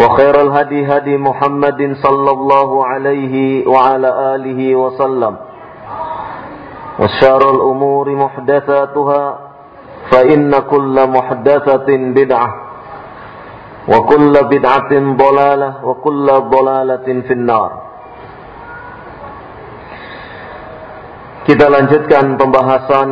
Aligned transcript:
وخير 0.00 0.34
الهدي 0.40 0.86
هدي 0.86 1.14
محمد 1.16 1.80
صلى 2.02 2.30
الله 2.30 2.70
عليه 2.86 3.34
وعلى 3.68 4.10
آله 4.34 4.60
وسلم 4.76 5.34
وشار 7.00 7.42
الأمور 7.54 8.06
محدثاتها 8.14 9.22
فإن 10.10 10.50
كل 10.70 10.96
محدثة 11.10 11.88
بدعة 11.88 12.50
وكل 13.88 14.34
بدعة 14.52 14.92
ضلالة 15.24 15.70
وكل 15.84 16.26
ضلالة 16.56 17.06
في 17.26 17.32
النار 17.32 17.70
Kita 21.40 21.66
lanjutkan 21.66 22.36
pembahasan 22.38 23.08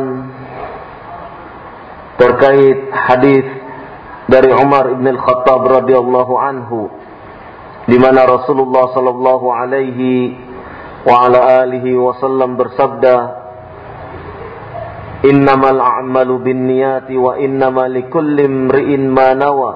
terkait 2.15 2.87
hadis 2.93 3.43
dari 4.24 4.50
Umar 4.52 4.88
ibn 4.92 5.04
al-Khattab 5.04 5.84
radhiyallahu 5.84 6.34
anhu 6.40 6.80
di 7.84 7.96
mana 8.00 8.24
Rasulullah 8.24 8.88
sallallahu 8.96 9.46
alaihi 9.52 10.32
wa 11.04 11.28
ala 11.28 11.64
alihi 11.64 11.92
wasallam 11.92 12.56
bersabda 12.56 13.44
Innamal 15.24 15.80
a'malu 15.80 16.36
binniyati 16.44 17.16
wa 17.16 17.40
innamal 17.40 17.88
likulli 17.88 18.44
imri'in 18.44 19.08
ma 19.08 19.32
nawa 19.32 19.70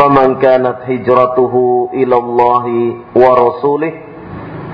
faman 0.00 0.40
kanat 0.40 0.88
hijratuhu 0.88 1.92
ila 1.92 2.16
Allah 2.16 2.64
wa 3.12 3.30
rasulih 3.36 3.92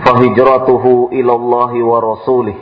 fahijratuhu 0.07 1.11
ila 1.19 1.33
Allah 1.35 1.73
wa 1.83 1.99
rasulih 1.99 2.57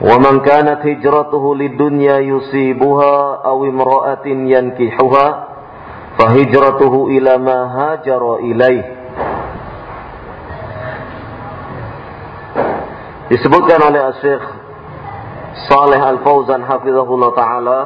ومن 0.00 0.40
كانت 0.40 0.80
هجرته 0.86 1.44
للدنيا 1.54 2.16
يصيبها 2.18 3.16
أو 3.44 3.64
امرأة 3.64 4.26
ينكحها 4.26 5.26
فهجرته 6.18 6.94
إلى 7.06 7.32
ما 7.38 7.58
هاجر 7.76 8.36
إليه. 8.36 8.84
Disebutkan 13.30 13.78
oleh 13.78 14.10
Syekh 14.18 14.42
Saleh 15.70 16.02
Al-Fauzan 16.02 16.66
hafizahullah 16.66 17.30
taala 17.36 17.80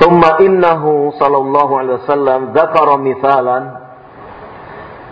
ثم 0.00 0.24
إنه 0.24 0.82
صلى 1.20 1.38
الله 1.44 1.68
عليه 1.78 1.94
وسلم 1.94 2.40
ذكر 2.56 2.88
مثالا 2.96 3.58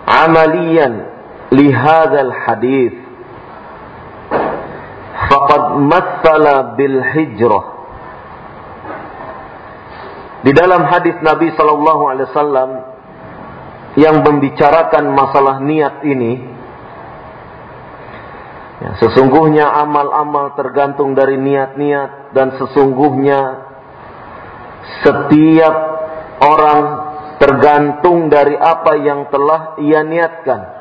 عمليا 0.09 0.89
lihadzal 1.53 2.33
hadis 2.33 2.95
faqad 5.29 5.63
matsala 5.81 6.77
bil 6.77 7.01
di 10.39 10.53
dalam 10.55 10.87
hadis 10.87 11.19
Nabi 11.21 11.51
sallallahu 11.57 12.03
alaihi 12.09 12.29
wasallam 12.31 12.71
yang 13.99 14.23
membicarakan 14.23 15.11
masalah 15.11 15.59
niat 15.59 16.07
ini 16.07 16.33
sesungguhnya 19.03 19.67
amal-amal 19.67 20.55
tergantung 20.55 21.19
dari 21.19 21.35
niat-niat 21.35 22.31
dan 22.31 22.55
sesungguhnya 22.63 23.67
setiap 25.03 25.75
orang 26.39 26.81
tergantung 27.43 28.31
dari 28.31 28.55
apa 28.55 28.93
yang 29.03 29.27
telah 29.31 29.75
ia 29.83 30.07
niatkan. 30.07 30.78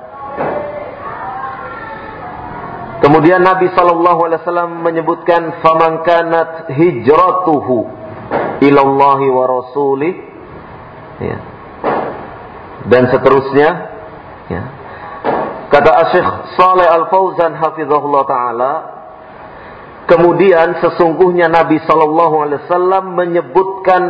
Kemudian 2.97 3.45
Nabi 3.45 3.69
Shallallahu 3.77 4.19
Alaihi 4.25 4.41
Wasallam 4.41 4.81
menyebutkan 4.81 5.61
faman 5.61 6.01
kanat 6.01 6.73
hijratuhu 6.73 7.85
ilallahi 8.61 9.27
wa 9.29 9.43
rasulih 9.45 10.13
ya. 11.21 11.37
dan 12.89 13.03
seterusnya 13.13 13.69
ya. 14.49 14.63
kata 15.69 15.91
Syekh 16.09 16.29
Saleh 16.57 16.87
Al 16.89 17.05
Fauzan 17.13 17.53
hafizahullah 17.53 18.23
taala 18.25 18.73
kemudian 20.09 20.81
sesungguhnya 20.81 21.53
Nabi 21.53 21.77
Shallallahu 21.85 22.35
Alaihi 22.49 22.59
Wasallam 22.65 23.03
menyebutkan 23.13 24.03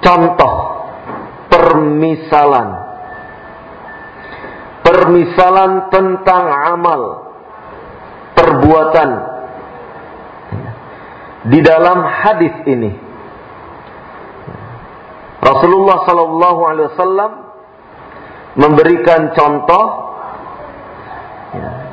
contoh 0.00 0.54
permisalan 1.50 2.79
permisalan 4.90 5.86
tentang 5.94 6.50
amal 6.50 7.00
perbuatan 8.34 9.10
di 11.46 11.62
dalam 11.62 12.02
hadis 12.02 12.54
ini 12.66 12.90
Rasulullah 15.40 16.02
Sallallahu 16.10 16.60
Alaihi 16.66 16.88
Wasallam 16.90 17.32
memberikan 18.58 19.30
contoh 19.38 19.84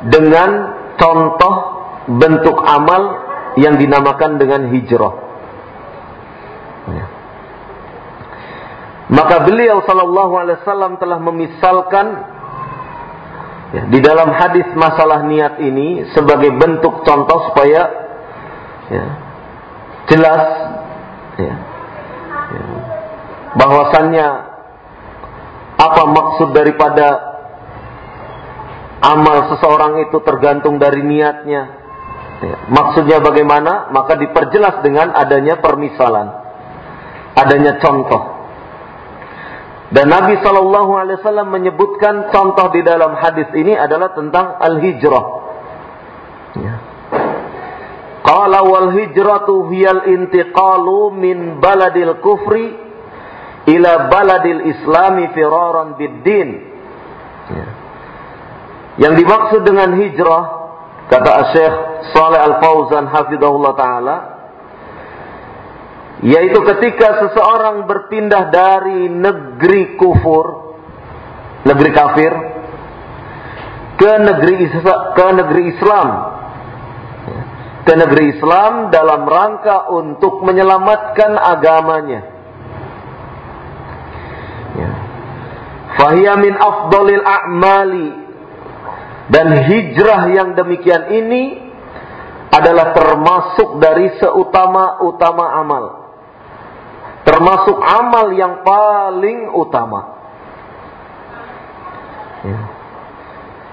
dengan 0.10 0.50
contoh 0.98 1.54
bentuk 2.18 2.58
amal 2.66 3.02
yang 3.62 3.78
dinamakan 3.78 4.42
dengan 4.42 4.74
hijrah. 4.74 5.14
Maka 9.08 9.48
beliau 9.48 9.86
Sallallahu 9.86 10.34
Alaihi 10.36 10.58
Wasallam 10.66 11.00
telah 11.00 11.20
memisalkan 11.24 12.37
ya, 13.74 13.84
di 13.90 14.00
dalam 14.00 14.30
hadis 14.32 14.68
masalah 14.78 15.26
niat 15.28 15.60
ini 15.60 16.08
sebagai 16.14 16.54
bentuk 16.56 17.04
contoh 17.04 17.40
supaya 17.52 17.82
ya, 18.88 19.06
jelas 20.08 20.44
ya, 21.40 21.56
ya, 22.54 22.64
bahwasannya 23.58 24.28
apa 25.78 26.02
maksud 26.10 26.58
daripada 26.58 27.38
amal 29.02 29.54
seseorang 29.54 30.10
itu 30.10 30.18
tergantung 30.26 30.82
dari 30.82 31.06
niatnya. 31.06 31.64
Ya, 32.38 32.56
maksudnya 32.70 33.18
bagaimana? 33.18 33.90
Maka 33.90 34.18
diperjelas 34.18 34.86
dengan 34.86 35.14
adanya 35.14 35.58
permisalan, 35.58 36.28
adanya 37.34 37.82
contoh. 37.82 38.27
Dan 39.88 40.12
Nabi 40.12 40.36
Shallallahu 40.44 40.92
Alaihi 41.00 41.18
Wasallam 41.24 41.48
menyebutkan 41.48 42.28
contoh 42.28 42.68
di 42.76 42.84
dalam 42.84 43.16
hadis 43.16 43.48
ini 43.56 43.72
adalah 43.72 44.12
tentang 44.12 44.60
al-hijrah. 44.60 45.26
Ya. 46.60 46.76
Qala 48.20 48.68
wal 48.68 48.92
hijratu 48.92 49.72
hiyal 49.72 50.04
intiqalu 50.12 51.16
min 51.16 51.64
baladil 51.64 52.20
kufri 52.20 52.76
ila 53.72 54.12
baladil 54.12 54.68
islami 54.76 55.32
firaran 55.32 55.96
bid-din. 55.96 56.50
Ya. 57.48 57.68
Yang 59.08 59.14
dimaksud 59.24 59.62
dengan 59.64 59.96
hijrah 60.04 60.44
kata 61.08 61.32
Syekh 61.56 61.76
Saleh 62.12 62.44
Al-Fauzan 62.44 63.08
hafizahullah 63.08 63.74
taala 63.80 64.16
yaitu 66.26 66.58
ketika 66.66 67.22
seseorang 67.22 67.86
berpindah 67.86 68.50
dari 68.50 69.06
negeri 69.06 69.94
kufur, 70.02 70.74
negeri 71.62 71.92
kafir, 71.94 72.34
ke 74.02 74.12
negeri 74.26 74.66
ke 75.14 75.28
negeri 75.38 75.64
Islam, 75.78 76.08
ke 77.86 77.94
negeri 77.94 78.24
Islam 78.34 78.90
dalam 78.90 79.30
rangka 79.30 79.94
untuk 79.94 80.42
menyelamatkan 80.42 81.38
agamanya. 81.38 82.22
Ya. 84.74 84.90
Fahiyya 86.02 86.34
min 86.42 86.54
afdolil 86.58 87.26
a'mali 87.26 88.10
dan 89.30 89.54
hijrah 89.70 90.34
yang 90.34 90.58
demikian 90.58 91.14
ini 91.14 91.62
adalah 92.48 92.96
termasuk 92.98 93.78
dari 93.78 94.18
seutama-utama 94.18 95.46
amal 95.62 96.07
termasuk 97.28 97.76
amal 97.76 98.32
yang 98.32 98.64
paling 98.64 99.52
utama. 99.52 100.02
Ya. 102.48 102.60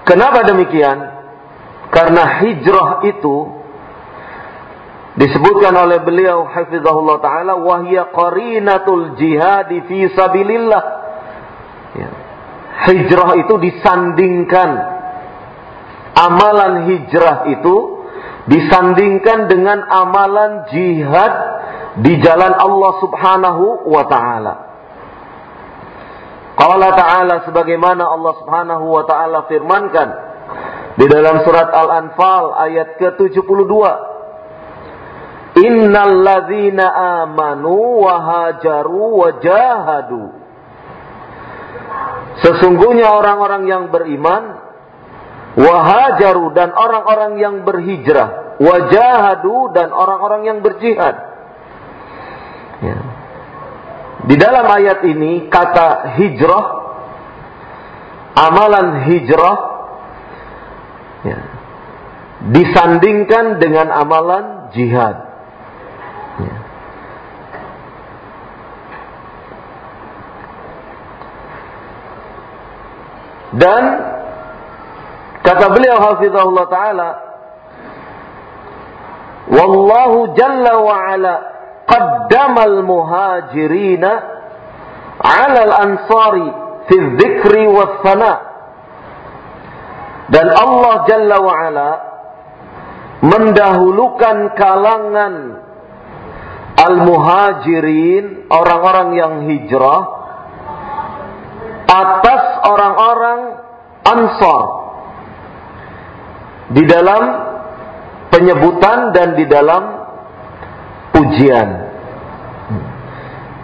Kenapa 0.03 0.43
demikian? 0.43 0.99
Karena 1.87 2.43
hijrah 2.43 2.99
itu 3.07 3.35
disebutkan 5.15 5.71
oleh 5.71 6.03
beliau 6.03 6.43
hafizahullah 6.51 7.23
taala 7.23 7.55
wahya 7.55 8.11
qarinatul 8.11 9.15
jihad 9.15 9.71
fi 9.87 10.11
sabilillah. 10.11 10.83
Ya. 11.95 12.09
Hijrah 12.91 13.39
itu 13.39 13.55
disandingkan 13.55 14.69
amalan 16.11 16.91
hijrah 16.91 17.47
itu 17.55 18.03
disandingkan 18.51 19.47
dengan 19.47 19.79
amalan 19.87 20.67
jihad 20.75 21.54
di 21.99 22.19
jalan 22.19 22.53
Allah 22.55 22.91
Subhanahu 22.99 23.87
wa 23.87 24.03
taala. 24.07 24.53
Qala 26.55 26.87
ta'ala 26.95 27.35
sebagaimana 27.43 28.07
Allah 28.07 28.33
Subhanahu 28.39 28.85
wa 28.87 29.03
taala 29.03 29.43
firmankan 29.51 30.09
di 30.95 31.05
dalam 31.11 31.43
surat 31.43 31.67
Al-Anfal 31.71 32.55
ayat 32.55 32.95
ke-72. 32.99 33.73
Innal 35.55 36.19
ladzina 36.19 36.85
amanu 37.23 38.03
wa 38.03 38.15
hajaru 38.23 39.07
wa 39.19 39.29
jahadu. 39.39 40.23
Sesungguhnya 42.43 43.07
orang-orang 43.15 43.63
yang 43.67 43.83
beriman 43.87 44.59
wahajaru 45.55 46.51
dan 46.51 46.75
orang-orang 46.75 47.39
yang 47.39 47.55
berhijrah, 47.63 48.59
wajahadu 48.59 49.71
dan 49.71 49.95
orang-orang 49.95 50.43
yang 50.43 50.59
berjihad. 50.59 51.34
Ya. 52.85 52.97
Di 54.25 54.35
dalam 54.37 54.65
ayat 54.69 55.01
ini 55.05 55.49
kata 55.49 56.17
hijrah, 56.17 56.65
amalan 58.37 59.09
hijrah 59.09 59.57
ya, 61.25 61.39
disandingkan 62.53 63.57
dengan 63.57 63.89
amalan 63.89 64.69
jihad. 64.73 65.17
Ya. 66.41 66.55
Dan 73.55 73.83
kata 75.41 75.65
beliau 75.71 75.97
hafizahullah 76.01 76.67
taala 76.67 77.09
Wallahu 79.45 80.33
jalla 80.33 80.73
wa 80.81 80.95
ala 81.13 81.54
qaddamal 81.85 82.81
muhajirina 82.83 84.11
'ala 85.21 85.59
al-ansari 85.69 86.47
fi 86.89 86.95
dzikri 87.17 87.65
dan 90.25 90.47
Allah 90.49 90.95
Jalla 91.05 91.37
wa 91.37 91.53
ala 91.53 91.89
mendahulukan 93.21 94.57
kalangan 94.57 95.33
al-muhajirin 96.75 98.49
orang-orang 98.49 99.09
yang 99.15 99.33
hijrah 99.47 100.01
atas 101.85 102.43
orang-orang 102.65 103.39
ansar. 104.03 104.63
Di 106.65 106.83
dalam 106.89 107.23
penyebutan 108.33 109.13
dan 109.13 109.37
di 109.37 109.45
dalam 109.45 109.83
pujian. 111.35 111.69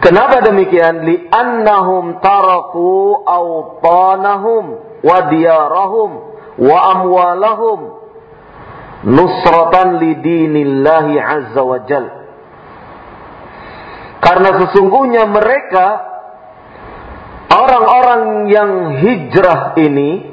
Kenapa 0.03 0.43
demikian? 0.43 1.07
Li'annahum 1.07 2.19
taraku 2.19 3.21
awtanahum 3.23 4.65
wa 4.99 5.17
diyarahum 5.31 6.11
wa 6.59 6.77
amwalahum 6.91 7.79
nusratan 9.07 10.01
lidinillahi 10.03 11.15
azza 11.15 11.61
wa 11.63 11.79
jal. 11.87 12.05
Karena 14.21 14.49
sesungguhnya 14.61 15.25
mereka 15.29 15.85
orang-orang 17.49 18.49
yang 18.53 18.71
hijrah 19.01 19.73
ini 19.81 20.29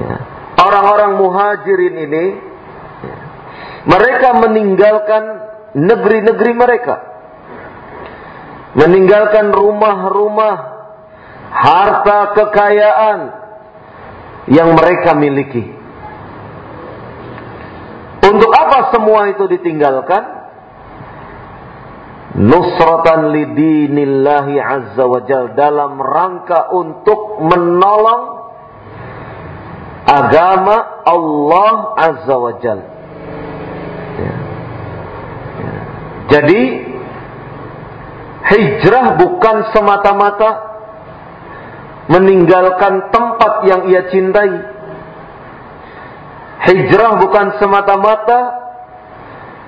ya, 0.00 0.16
orang-orang 0.56 1.20
muhajirin 1.20 1.96
ini 2.08 2.26
ya, 3.04 3.16
mereka 3.84 4.40
meninggalkan 4.40 5.45
negeri-negeri 5.74 6.52
mereka. 6.54 6.96
Meninggalkan 8.76 9.56
rumah-rumah, 9.56 10.56
harta 11.48 12.36
kekayaan 12.36 13.20
yang 14.52 14.76
mereka 14.76 15.16
miliki. 15.16 15.64
Untuk 18.26 18.52
apa 18.52 18.92
semua 18.92 19.32
itu 19.32 19.48
ditinggalkan? 19.48 20.36
Nusratan 22.36 23.32
lidinillahi 23.32 24.60
azza 24.60 25.08
wa 25.08 25.24
dalam 25.56 25.96
rangka 25.96 26.68
untuk 26.68 27.40
menolong 27.40 28.22
agama 30.04 31.00
Allah 31.08 31.96
azza 31.96 32.36
wa. 32.36 32.52
Jadi 36.26 36.62
hijrah 38.46 39.14
bukan 39.18 39.56
semata-mata 39.70 40.50
meninggalkan 42.10 43.10
tempat 43.10 43.52
yang 43.66 43.86
ia 43.90 44.10
cintai. 44.10 44.54
Hijrah 46.66 47.22
bukan 47.22 47.46
semata-mata 47.62 48.38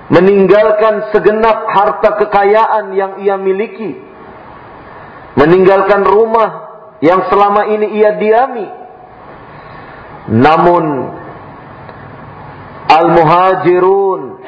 meninggalkan 0.09 1.13
segenap 1.15 1.69
harta 1.69 2.19
kekayaan 2.19 2.91
yang 2.97 3.11
ia 3.23 3.39
miliki. 3.39 3.95
Meninggalkan 5.39 6.03
rumah 6.03 6.49
yang 6.99 7.31
selama 7.31 7.71
ini 7.71 7.87
ia 7.95 8.19
diami. 8.19 8.67
Namun 10.29 10.85
al-muhajirun 12.89 14.38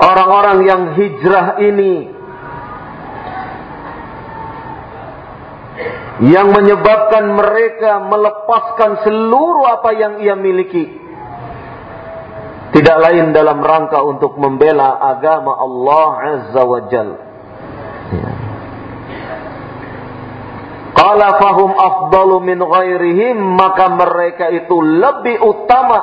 orang-orang 0.00 0.58
yang 0.68 0.82
hijrah 0.96 1.60
ini 1.62 1.94
yang 6.16 6.48
menyebabkan 6.48 7.28
mereka 7.36 8.00
melepaskan 8.08 9.04
seluruh 9.04 9.68
apa 9.68 9.90
yang 9.92 10.12
ia 10.24 10.32
miliki 10.32 10.88
tidak 12.72 12.96
lain 13.08 13.32
dalam 13.32 13.60
rangka 13.60 14.00
untuk 14.04 14.36
membela 14.36 15.00
agama 15.00 15.54
Allah 15.56 16.08
Azza 16.36 16.62
wa 16.66 16.80
Jal. 16.92 17.08
Ya. 18.12 18.30
khalafahum 20.96 21.70
afdalu 21.76 22.36
min 22.42 22.58
ghairihim 22.60 23.36
maka 23.36 23.92
mereka 23.92 24.48
itu 24.48 24.76
lebih 24.80 25.36
utama 25.44 26.00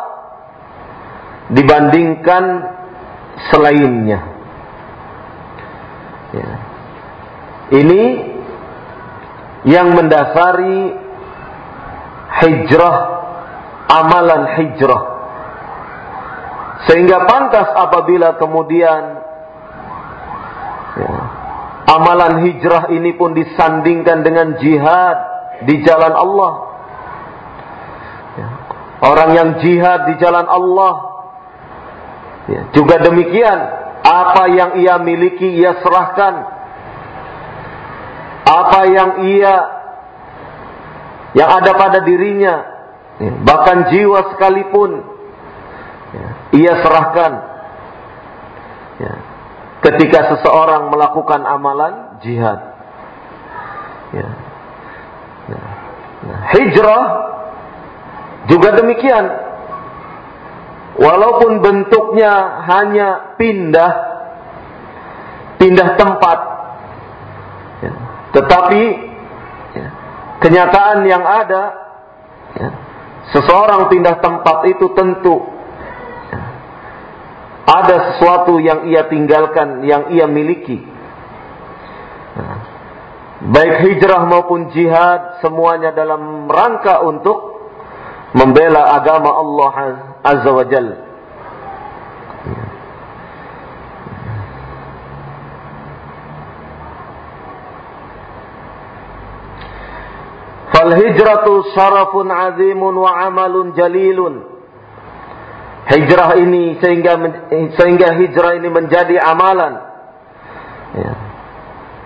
dibandingkan 1.50 2.44
selainnya. 3.52 4.20
Ya. 6.34 6.52
Ini 7.74 8.04
yang 9.70 9.96
mendasari 9.96 10.98
hijrah, 12.44 12.98
amalan 13.88 14.44
hijrah. 14.60 15.04
Sehingga 16.84 17.24
pantas 17.30 17.72
apabila 17.80 18.36
kemudian 18.36 19.02
ya, 21.00 21.16
amalan 21.88 22.44
hijrah 22.44 22.92
ini 22.92 23.16
pun 23.16 23.32
disandingkan 23.32 24.26
dengan 24.26 24.60
jihad 24.60 25.18
di 25.64 25.80
jalan 25.86 26.12
Allah. 26.12 26.54
Ya, 28.36 28.50
orang 29.06 29.30
yang 29.32 29.50
jihad 29.64 30.12
di 30.12 30.20
jalan 30.20 30.44
Allah 30.50 31.13
ya, 32.50 32.62
juga 32.76 33.00
demikian. 33.00 33.60
Apa 34.04 34.52
yang 34.52 34.84
ia 34.84 35.00
miliki 35.00 35.48
ia 35.48 35.80
serahkan. 35.80 36.34
Apa 38.44 38.80
yang 38.92 39.10
ia 39.24 39.56
yang 41.34 41.50
ada 41.50 41.72
pada 41.74 42.06
dirinya, 42.06 42.56
ya, 43.18 43.32
bahkan 43.42 43.90
jiwa 43.90 44.36
sekalipun, 44.36 45.02
ya, 46.14 46.28
ia 46.54 46.74
serahkan. 46.86 47.32
Ya. 49.02 49.14
Ketika 49.84 50.36
seseorang 50.36 50.94
melakukan 50.94 51.44
amalan 51.44 52.22
jihad, 52.24 52.60
ya. 54.16 54.30
Nah, 55.44 55.70
nah, 56.24 56.40
hijrah 56.56 57.04
juga 58.48 58.80
demikian. 58.80 59.43
Walaupun 60.94 61.58
bentuknya 61.66 62.64
hanya 62.70 63.34
pindah, 63.42 63.94
pindah 65.58 65.90
tempat, 65.98 66.40
ya. 67.82 67.94
tetapi 68.38 68.84
kenyataan 70.44 71.08
yang 71.08 71.24
ada 71.24 71.64
ya, 72.60 72.70
seseorang 73.32 73.88
pindah 73.88 74.20
tempat 74.20 74.58
itu 74.68 74.92
tentu 74.92 75.36
ya, 76.28 76.42
ada 77.64 77.96
sesuatu 78.14 78.60
yang 78.60 78.84
ia 78.92 79.08
tinggalkan 79.08 79.88
yang 79.88 80.12
ia 80.12 80.28
miliki 80.28 80.84
nah, 82.36 82.58
baik 83.56 83.88
hijrah 83.88 84.28
maupun 84.28 84.76
jihad 84.76 85.40
semuanya 85.40 85.96
dalam 85.96 86.52
rangka 86.52 87.00
untuk 87.08 87.53
membela 88.34 88.98
agama 88.98 89.30
Allah 89.30 89.76
Azza 90.26 90.52
wa 90.52 90.66
Jalla 90.66 90.98
Fal 100.74 100.90
hijratu 100.98 101.70
syarafun 101.78 102.34
azimun 102.34 102.98
wa 102.98 103.30
amalun 103.30 103.78
jalilun. 103.78 104.42
Hijrah 105.86 106.34
ini 106.42 106.82
sehingga 106.82 107.14
sehingga 107.78 108.18
hijrah 108.18 108.58
ini 108.58 108.74
menjadi 108.74 109.22
amalan. 109.22 109.74
Ya. 110.98 111.14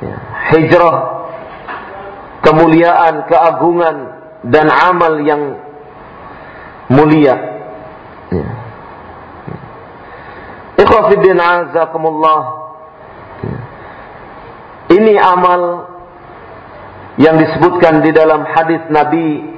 Ya. 0.03 0.15
Hijrah 0.51 0.96
kemuliaan, 2.43 3.25
keagungan 3.31 3.98
dan 4.51 4.67
amal 4.67 5.25
yang 5.25 5.66
mulia. 6.91 7.36
Ya. 8.32 8.50
Ikhwafiddin 10.77 11.39
azakumullah. 11.39 12.41
Ya. 13.44 13.58
Ini 14.98 15.13
amal 15.20 15.62
yang 17.17 17.36
disebutkan 17.41 18.06
di 18.06 18.12
dalam 18.13 18.46
hadis 18.46 18.88
Nabi 18.94 19.58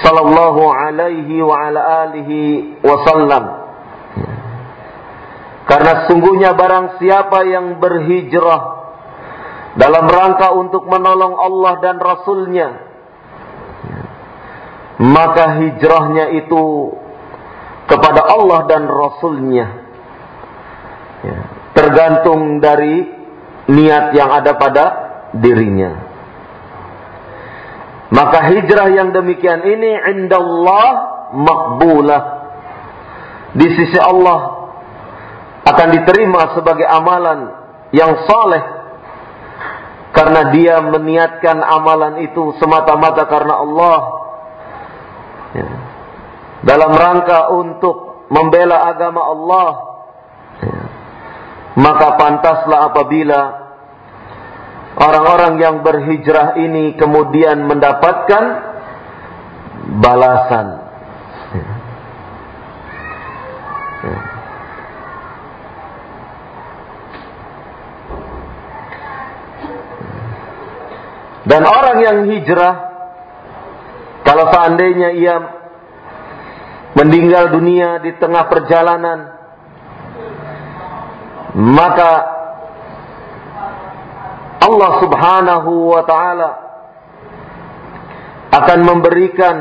sallallahu 0.00 0.62
alaihi 0.72 1.44
wa 1.44 1.68
ala 1.68 2.08
alihi 2.08 2.80
wasallam 2.80 3.44
karena 5.68 6.08
sungguhnya 6.08 6.56
barang 6.56 6.96
siapa 6.96 7.44
yang 7.44 7.76
berhijrah 7.76 8.62
dalam 9.76 10.04
rangka 10.08 10.52
untuk 10.56 10.88
menolong 10.88 11.36
Allah 11.36 11.74
dan 11.84 11.96
Rasulnya 12.00 12.91
maka 15.00 15.62
hijrahnya 15.62 16.36
itu 16.42 16.64
kepada 17.88 18.20
Allah 18.28 18.60
dan 18.68 18.84
Rasulnya 18.88 19.82
tergantung 21.72 22.58
dari 22.58 23.06
niat 23.70 24.14
yang 24.14 24.30
ada 24.30 24.52
pada 24.58 24.84
dirinya. 25.34 26.10
Maka 28.12 28.52
hijrah 28.52 28.92
yang 28.92 29.10
demikian 29.16 29.64
ini 29.64 29.90
indallah 30.12 30.88
makbulah. 31.32 32.22
Di 33.56 33.68
sisi 33.72 33.96
Allah 34.00 34.68
akan 35.64 35.88
diterima 35.96 36.56
sebagai 36.56 36.84
amalan 36.88 37.52
yang 37.92 38.24
saleh 38.24 38.64
karena 40.12 40.52
dia 40.52 40.80
meniatkan 40.80 41.60
amalan 41.60 42.20
itu 42.24 42.56
semata-mata 42.60 43.28
karena 43.28 43.60
Allah 43.60 44.21
ya. 45.56 45.68
dalam 46.64 46.92
rangka 46.92 47.52
untuk 47.52 48.26
membela 48.32 48.88
agama 48.88 49.22
Allah 49.28 49.70
ya. 50.60 50.82
maka 51.80 52.08
pantaslah 52.16 52.80
apabila 52.92 53.40
orang-orang 54.96 55.54
yang 55.60 55.76
berhijrah 55.80 56.56
ini 56.60 56.96
kemudian 56.96 57.64
mendapatkan 57.64 58.72
balasan. 60.02 60.82
Dan 71.42 71.66
orang 71.66 71.98
yang 72.00 72.18
hijrah, 72.30 72.91
kalau 74.22 74.44
seandainya 74.54 75.10
ia 75.18 75.36
meninggal 76.94 77.50
dunia 77.50 77.98
di 77.98 78.14
tengah 78.16 78.46
perjalanan, 78.46 79.18
maka 81.58 82.10
Allah 84.62 84.92
Subhanahu 85.02 85.72
wa 85.90 86.02
taala 86.06 86.50
akan 88.52 88.78
memberikan 88.84 89.56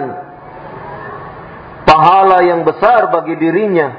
pahala 1.88 2.46
yang 2.46 2.62
besar 2.68 3.10
bagi 3.10 3.36
dirinya. 3.40 3.90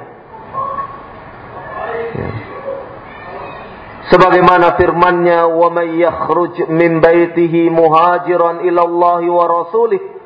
Ya. 2.12 2.30
Sebagaimana 4.12 4.76
firman-Nya, 4.76 5.48
"Wa 5.48 5.68
may 5.72 5.96
yakhruj 5.96 6.68
min 6.68 7.00
baitihi 7.00 7.72
muhajiran 7.72 8.60
ila 8.68 8.80
Allah 8.84 9.22
wa 9.24 9.44
rasulih" 9.48 10.21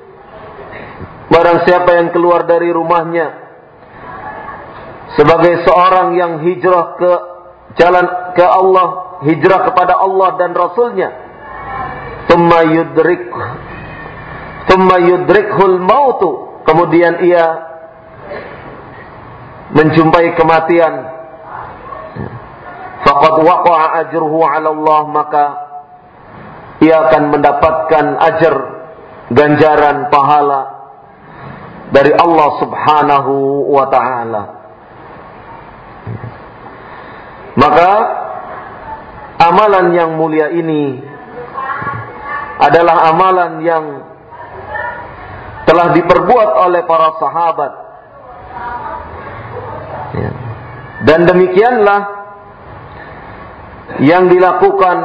Barang 1.27 1.67
siapa 1.67 1.91
yang 1.99 2.15
keluar 2.15 2.47
dari 2.47 2.71
rumahnya 2.71 3.47
sebagai 5.19 5.65
seorang 5.67 6.15
yang 6.15 6.33
hijrah 6.45 6.87
ke 7.01 7.13
jalan 7.81 8.07
ke 8.37 8.45
Allah 8.47 9.19
hijrah 9.27 9.61
kepada 9.67 9.97
Allah 9.97 10.37
dan 10.37 10.53
Rasulnya. 10.53 11.11
Thumma 12.27 12.61
yudrik 12.67 13.23
Thumma 14.67 14.97
yudrikhul 14.99 15.79
mautu. 15.79 16.63
Kemudian 16.67 17.23
ia 17.23 17.47
menjumpai 19.71 20.35
kematian. 20.35 20.95
Faqad 23.07 23.35
waqa'a 23.47 23.87
ajruhu 24.03 24.43
'ala 24.43 24.75
Allah 24.75 25.01
maka 25.07 25.45
ia 26.83 27.07
akan 27.07 27.23
mendapatkan 27.31 28.05
ajar 28.19 28.55
ganjaran 29.31 30.11
pahala 30.11 30.76
dari 31.97 32.13
Allah 32.13 32.49
Subhanahu 32.61 33.33
wa 33.73 33.87
taala. 33.89 34.43
Maka 37.57 37.91
amalan 39.41 39.97
yang 39.97 40.13
mulia 40.21 40.53
ini 40.53 41.01
adalah 42.61 43.17
amalan 43.17 43.65
yang 43.65 43.85
telah 45.65 45.97
diperbuat 45.97 46.51
oleh 46.69 46.85
para 46.85 47.17
sahabat. 47.17 47.73
Dan 51.09 51.25
demikianlah 51.25 52.01
yang 54.05 54.29
dilakukan 54.29 54.99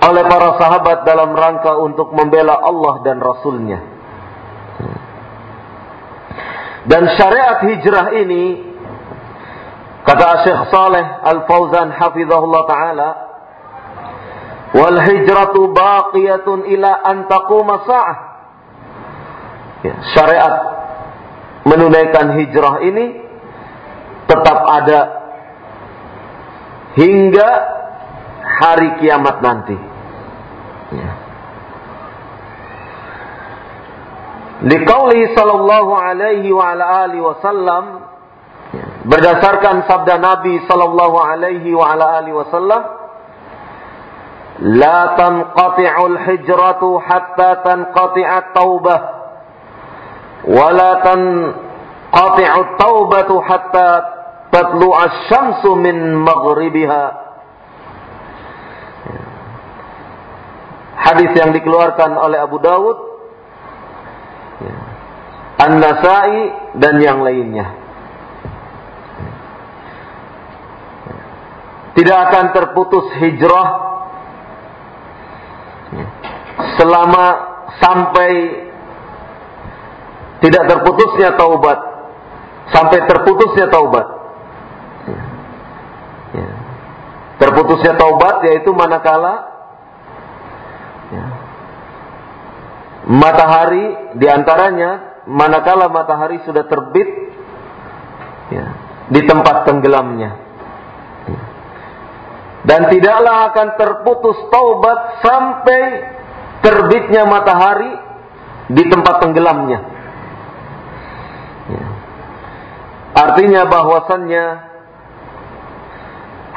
oleh 0.00 0.24
para 0.26 0.48
sahabat 0.56 1.04
dalam 1.04 1.36
rangka 1.36 1.76
untuk 1.76 2.08
membela 2.16 2.56
Allah 2.56 3.04
dan 3.04 3.20
Rasulnya. 3.20 3.91
Dan 6.82 7.14
syariat 7.14 7.62
hijrah 7.62 8.06
ini, 8.18 8.58
kata 10.02 10.42
Syekh 10.42 10.60
Saleh 10.74 11.06
Al-Fauzan 11.22 11.94
hafizahullah 11.94 12.62
ta'ala, 12.66 13.08
wal 14.74 14.98
hijratu 14.98 15.70
baqiyatun 15.70 16.66
ila 16.74 16.90
an 17.06 17.30
taquma 17.30 17.86
sa'ah. 17.86 18.18
Ya, 19.82 19.94
syariat 20.14 20.54
menunaikan 21.66 22.38
hijrah 22.38 22.82
ini 22.82 23.18
tetap 24.26 24.58
ada 24.66 25.00
hingga 26.98 27.50
hari 28.42 28.88
kiamat 29.02 29.36
nanti. 29.42 29.76
Ya. 30.92 31.31
Dikauli 34.62 35.34
sallallahu 35.34 35.90
alaihi 35.90 36.54
wa 36.54 36.70
ala 36.70 37.02
alihi 37.02 37.18
wasallam 37.18 37.84
berdasarkan 39.10 39.90
sabda 39.90 40.22
Nabi 40.22 40.62
sallallahu 40.70 41.18
alaihi 41.18 41.74
wa 41.74 41.90
ala 41.90 42.22
alihi 42.22 42.36
wasallam 42.38 42.82
La 44.62 45.18
tanqati'ul 45.18 46.18
hijratu 46.22 47.02
hatta 47.02 47.66
tanqati'at 47.66 48.54
taubah 48.54 49.00
wa 50.46 50.66
la 50.70 50.92
tanqati'ut 51.02 52.70
taubatu 52.78 53.42
hatta 53.42 53.88
tatlu'a 54.54 55.26
syamsu 55.26 55.74
min 55.74 56.22
maghribiha. 56.22 57.04
Hadis 61.02 61.34
yang 61.34 61.50
dikeluarkan 61.50 62.14
oleh 62.14 62.38
Abu 62.38 62.62
Dawud 62.62 63.11
An-Nasai 65.62 66.36
dan 66.82 66.94
yang 66.98 67.22
lainnya. 67.22 67.66
Tidak 71.92 72.18
akan 72.18 72.44
terputus 72.56 73.04
hijrah 73.20 73.68
selama 76.80 77.26
sampai 77.78 78.30
tidak 80.42 80.62
terputusnya 80.66 81.36
taubat 81.36 81.78
sampai 82.72 82.98
terputusnya 83.06 83.66
taubat 83.68 84.06
terputusnya 87.38 87.94
taubat 87.94 88.40
yaitu 88.48 88.70
manakala 88.72 89.52
matahari 93.06 94.16
di 94.16 94.26
antaranya 94.30 95.11
manakala 95.26 95.86
matahari 95.86 96.42
sudah 96.42 96.66
terbit 96.66 97.08
ya, 98.50 98.66
di 99.10 99.20
tempat 99.22 99.68
tenggelamnya. 99.68 100.30
Ya. 101.26 101.42
Dan 102.62 102.80
tidaklah 102.90 103.36
akan 103.52 103.68
terputus 103.78 104.38
taubat 104.50 105.22
sampai 105.22 105.82
terbitnya 106.62 107.26
matahari 107.26 107.92
di 108.70 108.82
tempat 108.86 109.14
tenggelamnya. 109.22 109.80
Ya. 111.70 111.86
Artinya 113.12 113.62
bahwasannya 113.68 114.44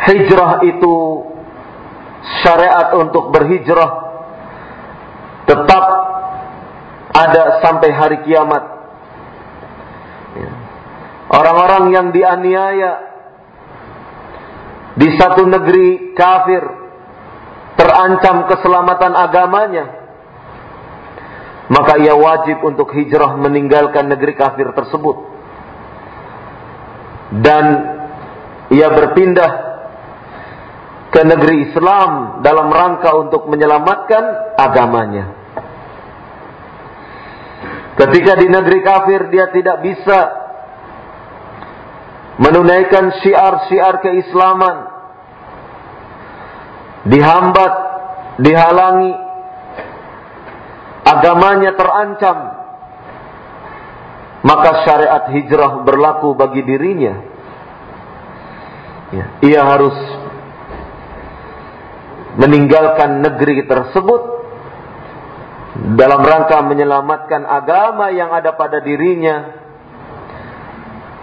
hijrah 0.05 0.63
itu 0.63 0.95
syariat 2.41 2.93
untuk 2.97 3.29
berhijrah 3.29 4.05
tetap 5.45 5.85
ada 7.15 7.63
sampai 7.63 7.89
hari 7.95 8.17
kiamat. 8.27 8.63
Ya. 10.35 10.51
Orang-orang 11.31 11.83
yang 11.95 12.07
dianiaya 12.11 12.91
di 14.99 15.09
satu 15.15 15.47
negeri 15.47 16.11
kafir 16.11 16.63
terancam 17.79 18.47
keselamatan 18.51 19.15
agamanya, 19.15 19.85
maka 21.71 21.99
ia 21.99 22.15
wajib 22.15 22.63
untuk 22.63 22.91
hijrah 22.91 23.39
meninggalkan 23.39 24.11
negeri 24.11 24.35
kafir 24.35 24.75
tersebut. 24.75 25.17
Dan 27.35 27.65
ia 28.71 28.87
berpindah 28.91 29.51
ke 31.11 31.21
negeri 31.23 31.71
Islam 31.71 32.43
dalam 32.43 32.67
rangka 32.71 33.11
untuk 33.15 33.47
menyelamatkan 33.47 34.55
agamanya. 34.59 35.44
Ketika 37.95 38.35
di 38.35 38.47
negeri 38.51 38.79
kafir 38.83 39.31
dia 39.31 39.47
tidak 39.55 39.79
bisa 39.79 40.19
menunaikan 42.35 43.15
syiar-syiar 43.23 44.03
keislaman. 44.03 44.77
Dihambat, 47.05 47.73
dihalangi, 48.41 49.13
agamanya 51.05 51.71
terancam. 51.77 52.37
Maka 54.45 54.85
syariat 54.85 55.23
hijrah 55.31 55.85
berlaku 55.85 56.35
bagi 56.35 56.61
dirinya. 56.65 57.15
Ya, 59.13 59.25
ia 59.41 59.61
harus 59.63 59.95
meninggalkan 62.35 63.23
negeri 63.23 63.63
tersebut 63.63 64.34
dalam 65.95 66.21
rangka 66.21 66.59
menyelamatkan 66.67 67.47
agama 67.47 68.11
yang 68.11 68.35
ada 68.35 68.53
pada 68.59 68.83
dirinya 68.83 69.63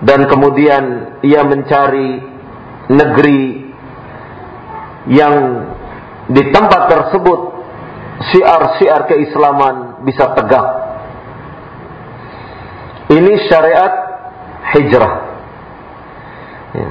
dan 0.03 0.27
kemudian 0.27 0.85
ia 1.23 1.47
mencari 1.47 2.19
negeri 2.91 3.45
yang 5.13 5.35
di 6.33 6.43
tempat 6.51 6.83
tersebut 6.91 7.41
syiar-syiar 8.33 9.07
keislaman 9.07 10.03
bisa 10.07 10.33
tegak. 10.35 10.67
Ini 13.13 13.33
syariat 13.51 13.95
hijrah. 14.73 15.15
Ya. 16.73 16.91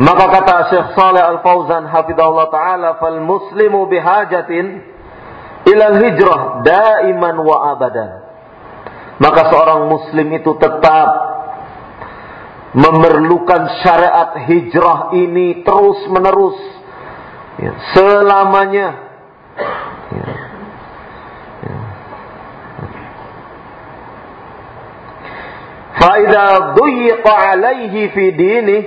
Maka 0.00 0.24
kata 0.32 0.54
Syekh 0.72 0.86
Saleh 0.96 1.20
Al-Fauzan 1.20 1.84
hafizahullah 1.84 2.48
taala 2.48 2.96
fal 2.96 3.20
muslimu 3.20 3.84
bihajatin 3.84 4.80
ilal 5.70 5.96
hijrah 6.02 6.40
daiman 6.66 7.36
wa 7.40 7.74
abadan. 7.74 8.10
Maka 9.20 9.52
seorang 9.52 9.84
muslim 9.86 10.32
itu 10.32 10.56
tetap 10.56 11.08
memerlukan 12.72 13.82
syariat 13.82 14.46
hijrah 14.46 15.10
ini 15.12 15.60
terus 15.66 16.06
menerus 16.08 16.58
ya, 17.58 17.72
selamanya. 17.92 18.88
Ya. 20.14 20.28
Ya. 21.66 21.78
Alaihi 27.20 28.08
fi 28.14 28.24
dinih 28.32 28.82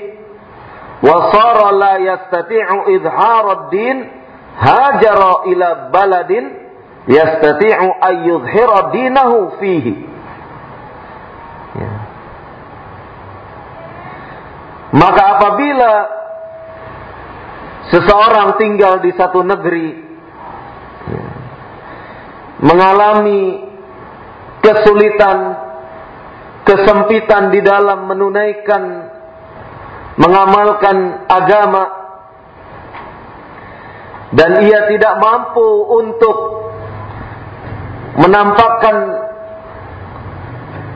wa 1.04 1.30
sara 1.30 1.70
la 1.76 1.94
yastati'u 2.00 2.90
idhar 2.96 3.46
ad-din 3.46 3.98
hajara 4.56 5.46
ila 5.52 5.68
baladin 5.92 6.63
yastati'u 7.08 7.88
ayyudhira 8.00 8.80
dinahu 8.96 9.60
fihi. 9.60 9.94
Ya. 11.74 11.94
Maka 14.94 15.24
apabila 15.38 15.92
seseorang 17.90 18.62
tinggal 18.62 19.02
di 19.02 19.12
satu 19.18 19.42
negeri 19.42 19.90
ya, 21.10 21.26
mengalami 22.62 23.42
kesulitan, 24.64 25.38
kesempitan 26.64 27.52
di 27.52 27.60
dalam 27.60 28.06
menunaikan 28.08 28.84
mengamalkan 30.14 31.26
agama 31.26 31.84
dan 34.34 34.62
ia 34.66 34.90
tidak 34.90 35.14
mampu 35.18 35.68
untuk 36.02 36.63
menampakkan 38.18 38.96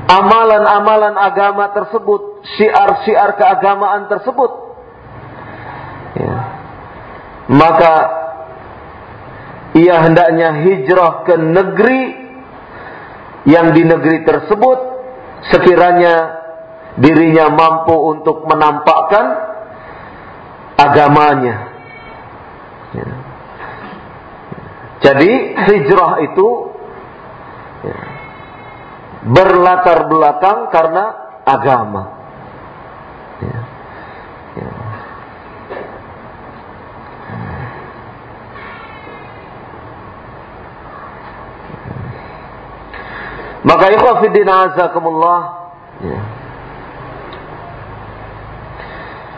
amalan-amalan 0.08 1.15
agama 1.17 1.73
tersebut, 1.75 2.45
syiar-syiar 2.58 3.36
keagamaan 3.36 4.08
tersebut, 4.08 4.51
ya. 6.15 6.36
maka 7.51 7.93
ia 9.75 9.95
hendaknya 10.08 10.63
hijrah 10.63 11.27
ke 11.27 11.36
negeri 11.36 12.01
yang 13.47 13.75
di 13.75 13.84
negeri 13.84 14.23
tersebut 14.23 14.80
sekiranya 15.51 16.15
dirinya 16.97 17.51
mampu 17.53 17.93
untuk 18.15 18.47
menampakkan 18.49 19.25
agamanya. 20.77 21.58
Ya. 22.95 23.10
Jadi 24.97 25.32
hijrah 25.56 26.25
itu 26.25 26.47
ya, 27.88 28.00
berlatar 29.32 30.12
belakang 30.12 30.67
karena 30.69 31.04
agama. 31.47 32.04
Ya. 33.39 33.60
Ya. 34.60 34.71
Maka 43.67 43.86
ikhwafidin 43.95 44.47
azakumullah 44.47 45.41
ya. 46.04 46.19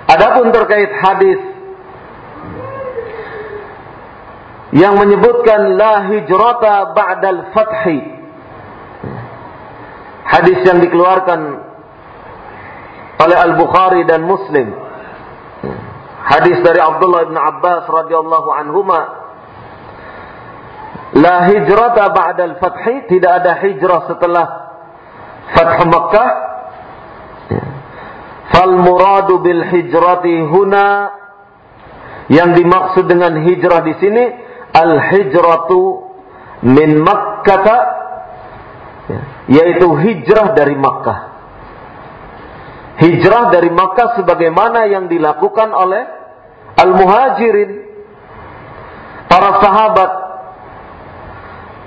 Adapun 0.10 0.50
terkait 0.50 0.90
hadis 1.06 1.38
yang 4.74 4.98
menyebutkan 4.98 5.78
la 5.78 6.10
hijrata 6.14 6.94
ba'dal 6.98 7.54
fathi. 7.54 8.19
Hadis 10.30 10.62
yang 10.62 10.78
dikeluarkan 10.78 11.40
oleh 13.20 13.38
Al-Bukhari 13.38 14.06
dan 14.06 14.22
Muslim. 14.24 14.70
Hadis 16.22 16.62
dari 16.62 16.78
Abdullah 16.78 17.26
bin 17.26 17.40
Abbas 17.40 17.90
radhiyallahu 17.90 18.50
anhuma 18.54 19.20
La 21.18 21.50
hijrata 21.50 22.14
ba'dal 22.14 22.62
fathi, 22.62 23.10
tidak 23.10 23.42
ada 23.42 23.58
hijrah 23.66 24.06
setelah 24.06 24.46
Fathu 25.58 25.84
Makkah. 25.90 26.30
Fal 28.54 28.78
muradu 28.78 29.42
bil 29.42 29.66
hijrati 29.66 30.46
huna 30.46 31.10
yang 32.30 32.54
dimaksud 32.54 33.10
dengan 33.10 33.42
hijrah 33.42 33.82
di 33.82 33.94
sini 33.98 34.26
al-hijratu 34.70 35.82
min 36.70 37.02
Makkah 37.02 37.98
yaitu 39.50 39.90
hijrah 39.98 40.54
dari 40.54 40.78
Makkah. 40.78 41.20
Hijrah 43.02 43.50
dari 43.50 43.74
Makkah 43.74 44.22
sebagaimana 44.22 44.86
yang 44.86 45.10
dilakukan 45.10 45.74
oleh 45.74 46.04
al-muhajirin 46.78 47.72
para 49.26 49.50
sahabat. 49.58 50.12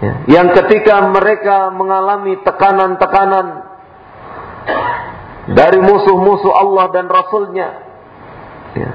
Ya, 0.02 0.14
yang 0.40 0.50
ketika 0.50 0.98
mereka 1.14 1.70
mengalami 1.70 2.42
tekanan-tekanan 2.42 3.46
dari 5.54 5.78
musuh-musuh 5.78 6.50
Allah 6.50 6.90
dan 6.90 7.06
Rasulnya. 7.06 7.68
Ya, 8.74 8.90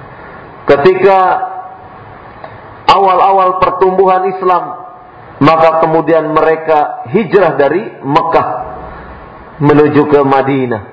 ketika 0.68 1.20
awal-awal 2.92 3.64
pertumbuhan 3.64 4.28
Islam, 4.36 4.64
maka 5.38 5.86
kemudian 5.86 6.34
mereka 6.34 7.08
hijrah 7.14 7.54
dari 7.62 8.02
Mekah 8.02 8.57
menuju 9.58 10.02
ke 10.10 10.20
Madinah. 10.22 10.84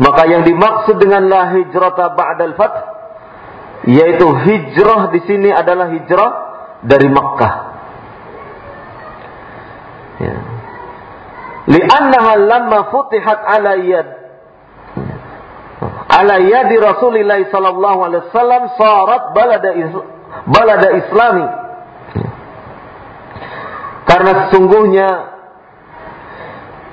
Maka 0.00 0.22
yang 0.24 0.42
dimaksud 0.48 0.96
dengan 0.96 1.28
la 1.28 1.52
hijrata 1.52 2.16
ba'dal 2.16 2.56
fath 2.56 2.78
yaitu 3.84 4.24
hijrah 4.24 5.10
di 5.10 5.20
sini 5.26 5.50
adalah 5.52 5.90
hijrah 5.92 6.30
dari 6.86 7.08
Mekah. 7.10 7.54
Ya. 10.22 10.36
Li'annaha 11.66 12.32
lamma 12.38 12.78
futihat 12.90 13.38
ala 13.42 13.78
yad 13.78 14.08
ala 16.12 16.36
yadi 16.42 16.76
Rasulillah 16.78 17.38
sallallahu 17.48 17.98
alaihi 18.06 18.22
wasallam 18.30 18.62
sarat 18.76 19.22
balada 19.34 19.70
balada 20.46 20.88
islami. 20.98 21.46
Karena 24.02 24.32
sesungguhnya 24.46 25.08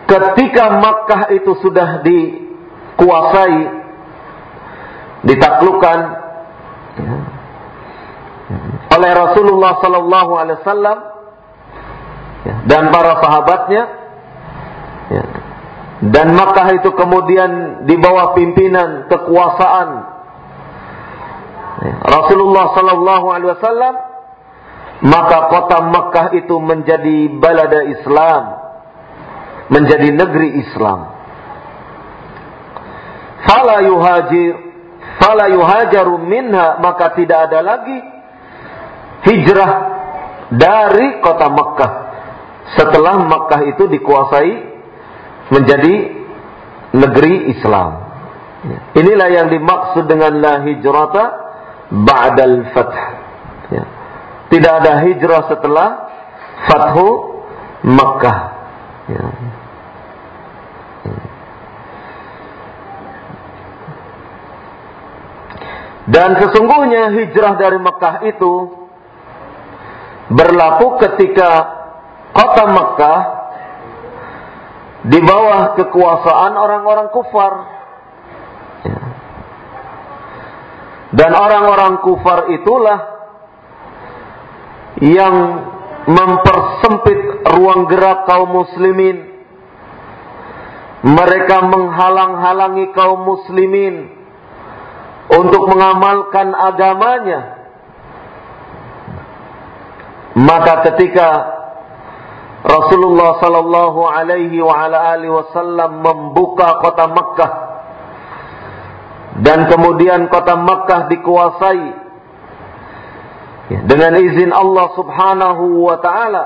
ketika 0.10 0.82
Makkah 0.82 1.22
itu 1.38 1.54
sudah 1.62 2.02
dikuasai, 2.02 3.60
ditaklukkan 5.30 6.00
oleh 8.89 9.12
Rasulullah 9.13 9.78
Sallallahu 9.78 10.32
Alaihi 10.34 10.58
Wasallam 10.65 10.98
dan 12.65 12.84
para 12.89 13.13
sahabatnya, 13.22 13.84
dan 16.10 16.32
Makkah 16.34 16.67
itu 16.80 16.89
kemudian 16.95 17.84
di 17.86 17.95
bawah 18.00 18.32
pimpinan 18.32 19.12
kekuasaan 19.12 19.89
Rasulullah 22.04 22.76
sallallahu 22.76 23.28
alaihi 23.32 23.52
wasallam 23.56 23.95
maka 25.00 25.38
kota 25.48 25.78
Makkah 25.88 26.26
itu 26.36 26.56
menjadi 26.60 27.32
balada 27.39 27.88
Islam 27.88 28.43
menjadi 29.69 30.10
negeri 30.13 30.49
Islam 30.65 30.99
fala 33.45 33.86
yuhajir 33.86 34.53
fala 35.21 35.45
yuhajaru 35.49 36.19
minha 36.21 36.82
maka 36.82 37.13
tidak 37.15 37.49
ada 37.49 37.60
lagi 37.62 37.97
hijrah 39.29 39.71
dari 40.49 41.21
kota 41.21 41.47
Makkah 41.47 41.91
setelah 42.75 43.21
Makkah 43.25 43.62
itu 43.69 43.86
dikuasai 43.86 44.53
menjadi 45.53 45.95
negeri 46.93 47.53
Islam 47.53 48.10
inilah 48.97 49.27
yang 49.32 49.47
dimaksud 49.47 50.10
dengan 50.10 50.36
la 50.41 50.53
hijrata 50.65 51.23
ba'dal 51.89 52.58
fath. 52.73 52.97
Ya. 53.73 53.84
Tidak 54.49 54.73
ada 54.82 54.93
hijrah 55.05 55.41
setelah 55.49 55.88
fathu 56.69 57.10
Makkah. 57.86 58.38
Ya. 59.10 59.26
Dan 66.10 66.30
sesungguhnya 66.41 67.13
hijrah 67.13 67.54
dari 67.62 67.78
Mekah 67.78 68.15
itu 68.26 68.54
berlaku 70.34 70.98
ketika 71.06 71.50
kota 72.34 72.65
Mekah 72.65 73.22
di 75.06 75.19
bawah 75.22 75.78
kekuasaan 75.78 76.54
orang-orang 76.58 77.08
kufar. 77.13 77.54
Dan 81.10 81.32
orang-orang 81.34 82.06
kufar 82.06 82.54
itulah 82.54 83.00
yang 85.02 85.36
mempersempit 86.10 87.45
ruang 87.54 87.86
gerak 87.86 88.26
kaum 88.26 88.50
muslimin. 88.50 89.30
Mereka 91.00 91.63
menghalang-halangi 91.63 92.91
kaum 92.91 93.24
muslimin 93.24 94.10
untuk 95.32 95.63
mengamalkan 95.69 96.52
agamanya. 96.52 97.62
Maka 100.36 100.91
ketika 100.91 101.30
Rasulullah 102.60 103.39
sallallahu 103.39 104.02
alaihi 104.04 104.60
wa 104.60 104.76
ala 104.76 105.15
alihi 105.15 105.32
wasallam 105.32 106.04
membuka 106.04 106.84
kota 106.84 107.08
Makkah 107.08 107.52
dan 109.39 109.72
kemudian 109.72 110.28
kota 110.28 110.60
Makkah 110.60 111.08
dikuasai 111.08 111.84
dengan 113.69 114.17
izin 114.17 114.49
Allah 114.49 114.88
Subhanahu 114.97 115.86
wa 115.86 115.97
taala 116.01 116.43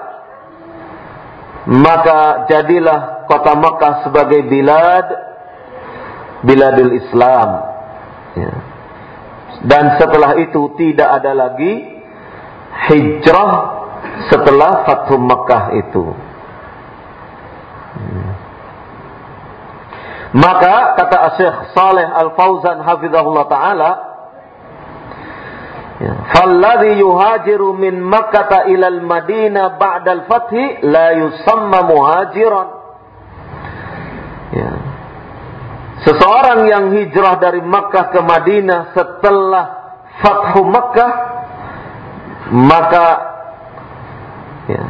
maka 1.64 2.44
jadilah 2.52 3.24
kota 3.32 3.56
Makkah 3.56 3.94
sebagai 4.04 4.44
bilad 4.52 5.08
biladul 6.44 6.92
Islam. 7.00 7.50
Ya. 8.34 8.54
dan 9.64 9.96
setelah 10.02 10.42
itu 10.42 10.74
tidak 10.76 11.22
ada 11.22 11.32
lagi 11.38 11.86
hijrah 12.90 13.52
setelah 14.28 14.84
Fathu 14.84 15.16
Makkah 15.22 15.64
itu. 15.78 16.06
Maka 20.34 20.98
kata 20.98 21.38
Syekh 21.38 21.58
Saleh 21.78 22.10
Al-Fauzan 22.10 22.82
hafizahullah 22.82 23.46
taala 23.46 23.90
ya, 23.94 24.13
Falladhi 26.34 26.98
yuhajiru 26.98 27.78
min 27.78 28.02
Makkah 28.02 28.66
ila 28.66 28.88
al-Madinah 28.90 29.78
ba'da 29.78 30.10
al-fathi 30.18 30.82
la 30.82 31.14
yusamma 31.14 31.80
muhajiran. 31.86 32.68
Ya. 34.54 34.72
Seseorang 36.04 36.68
yang 36.68 36.86
hijrah 36.98 37.38
dari 37.38 37.62
Makkah 37.62 38.12
ke 38.12 38.20
Madinah 38.20 38.98
setelah 38.98 39.66
Fathu 40.20 40.66
Makkah 40.68 41.12
maka 42.54 43.08
ya, 44.68 44.84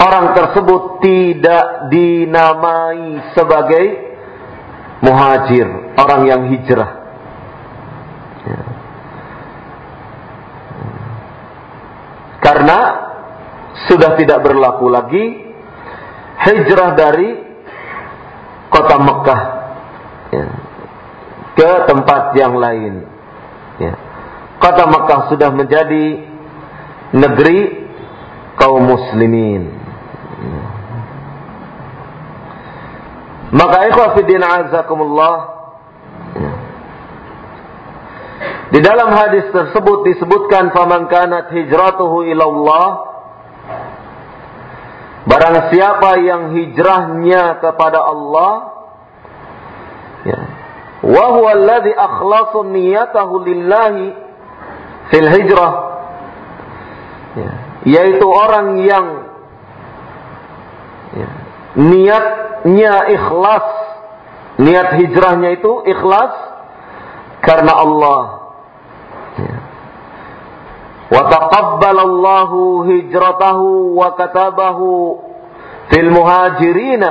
orang 0.00 0.26
tersebut 0.34 0.82
tidak 1.04 1.92
dinamai 1.92 3.34
sebagai 3.36 3.84
muhajir, 5.04 5.66
orang 6.00 6.22
yang 6.24 6.42
hijrah. 6.48 7.03
Karena 12.44 12.78
sudah 13.88 14.20
tidak 14.20 14.44
berlaku 14.44 14.92
lagi 14.92 15.24
hijrah 16.44 16.92
dari 16.92 17.28
kota 18.68 18.96
Mekah 19.00 19.42
ya, 20.28 20.46
ke 21.56 21.70
tempat 21.88 22.22
yang 22.36 22.54
lain. 22.60 22.94
Ya. 23.80 23.94
Kota 24.60 24.84
Mekah 24.86 25.20
sudah 25.32 25.50
menjadi 25.56 26.04
negeri 27.16 27.88
kaum 28.60 28.84
muslimin. 28.84 29.72
Ya. 30.44 30.62
Maka 33.54 33.76
ikhwafidin 33.88 34.42
azakumullah 34.42 35.36
ya. 36.34 36.52
Di 38.74 38.80
dalam 38.82 39.14
hadis 39.14 39.46
tersebut 39.54 40.02
disebutkan 40.02 40.74
faman 40.74 41.06
kanat 41.06 41.54
hijratuhu 41.54 42.26
ilallah 42.26 43.14
Barang 45.24 45.72
siapa 45.72 46.20
yang 46.20 46.52
hijrahnya 46.52 47.62
kepada 47.62 48.02
Allah 48.02 48.52
ya. 50.26 50.40
Wa 51.00 51.26
huwa 51.32 51.50
alladhi 51.54 51.96
akhlasu 51.96 52.60
niyatahu 52.68 53.40
lillahi 53.40 54.06
fil 55.08 55.28
hijrah 55.32 55.72
ya. 57.40 57.50
Yaitu 57.88 58.26
orang 58.28 58.84
yang 58.84 59.06
ya, 61.16 61.28
niatnya 61.78 62.94
ikhlas 63.16 63.68
Niat 64.54 65.02
hijrahnya 65.02 65.58
itu 65.58 65.82
ikhlas 65.82 66.30
karena 67.42 67.74
Allah. 67.74 68.33
وتقبل 71.13 71.97
الله 71.99 72.51
هجرته 72.85 73.59
وكتبه 73.99 74.79
في 75.89 75.99
المهاجرين 75.99 77.03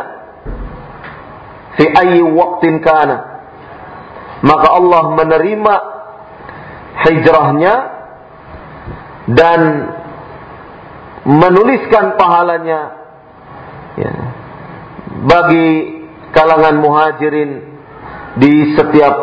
في 1.76 1.84
أي 1.98 2.22
وقت 2.22 2.62
كان 2.66 3.10
maka 4.38 4.68
Allah 4.70 5.18
menerima 5.18 5.74
hijrahnya 7.06 7.74
dan 9.34 9.60
menuliskan 11.26 12.14
pahalanya 12.14 12.80
ya, 13.98 14.12
bagi 15.26 15.68
kalangan 16.30 16.78
muhajirin 16.78 17.50
di 18.38 18.78
setiap 18.78 19.14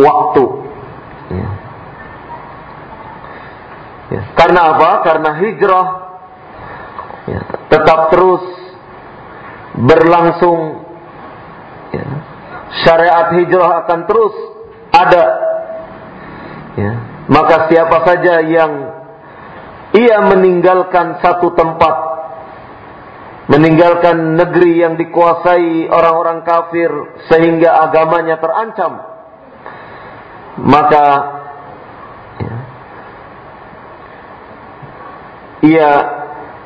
waktu. 0.00 0.44
Karena 4.37 4.77
apa? 4.77 4.89
Karena 5.01 5.29
hijrah 5.41 5.87
ya, 7.25 7.41
tetap 7.73 8.13
terus 8.13 8.45
berlangsung. 9.81 10.85
Ya. 11.89 12.07
Syariat 12.85 13.33
hijrah 13.33 13.83
akan 13.83 13.99
terus 14.05 14.35
ada. 14.93 15.25
Ya. 16.77 16.93
Maka 17.27 17.67
siapa 17.67 17.97
saja 18.05 18.45
yang 18.45 18.71
ia 19.97 20.17
meninggalkan 20.21 21.17
satu 21.23 21.55
tempat, 21.57 21.95
meninggalkan 23.49 24.37
negeri 24.37 24.83
yang 24.85 24.95
dikuasai 24.99 25.89
orang-orang 25.89 26.43
kafir 26.43 26.91
sehingga 27.31 27.83
agamanya 27.87 28.37
terancam, 28.39 28.99
maka 30.61 31.36
ia 35.65 35.89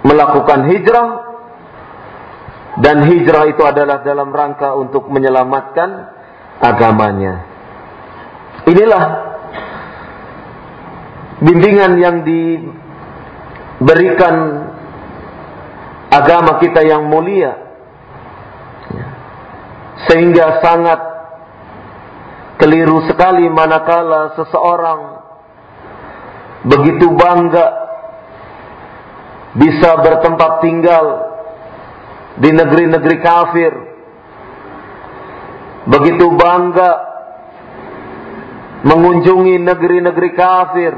melakukan 0.03 0.67
hijrah 0.67 1.31
dan 2.81 3.03
hijrah 3.03 3.51
itu 3.51 3.67
adalah 3.67 3.99
dalam 4.01 4.31
rangka 4.31 4.73
untuk 4.79 5.11
menyelamatkan 5.11 6.07
agamanya. 6.63 7.43
Inilah 8.63 9.03
bimbingan 11.41 11.97
yang 11.99 12.23
diberikan 12.23 14.35
agama 16.11 16.59
kita 16.63 16.83
yang 16.85 17.09
mulia. 17.09 17.55
Sehingga 20.07 20.61
sangat 20.61 20.99
keliru 22.57 23.01
sekali 23.09 23.49
manakala 23.49 24.29
seseorang 24.37 24.99
begitu 26.61 27.09
bangga 27.17 27.80
bisa 29.55 29.99
bertempat 29.99 30.63
tinggal 30.63 31.05
di 32.39 32.49
negeri-negeri 32.55 33.17
kafir. 33.19 33.73
Begitu 35.81 36.25
bangga 36.37 36.91
mengunjungi 38.85 39.55
negeri-negeri 39.61 40.29
kafir. 40.33 40.93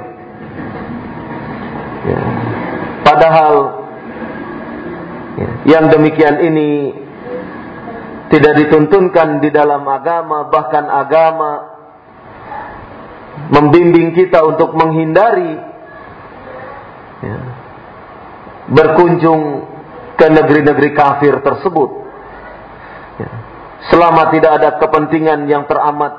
Ya. 2.04 2.22
Padahal 3.04 3.56
ya, 5.40 5.50
yang 5.78 5.86
demikian 5.88 6.36
ini 6.44 6.72
tidak 8.28 8.54
dituntunkan 8.66 9.40
di 9.40 9.50
dalam 9.54 9.84
agama, 9.88 10.50
bahkan 10.52 10.90
agama 10.90 11.52
membimbing 13.52 14.16
kita 14.16 14.42
untuk 14.46 14.74
menghindari 14.74 15.54
ya, 17.24 17.38
berkunjung 18.72 19.42
ke 20.16 20.28
negeri-negeri 20.30 20.90
kafir 20.96 21.42
tersebut. 21.44 21.90
Ya. 23.20 23.32
Selama 23.92 24.32
tidak 24.32 24.52
ada 24.62 24.70
kepentingan 24.80 25.50
yang 25.52 25.68
teramat 25.68 26.14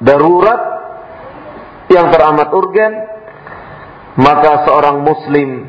darurat, 0.00 0.62
yang 1.92 2.08
teramat 2.08 2.48
urgen, 2.56 2.92
maka 4.16 4.64
seorang 4.64 5.04
muslim 5.04 5.68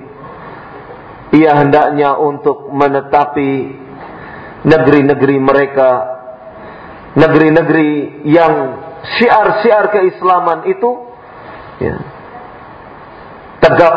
ia 1.34 1.52
hendaknya 1.60 2.16
untuk 2.16 2.72
menetapi 2.72 3.52
negeri-negeri 4.64 5.38
mereka, 5.42 5.92
negeri-negeri 7.20 8.24
yang 8.30 8.54
syiar-syiar 9.04 9.92
keislaman 9.92 10.72
itu 10.72 10.92
ya, 11.84 11.96
tegak 13.60 13.96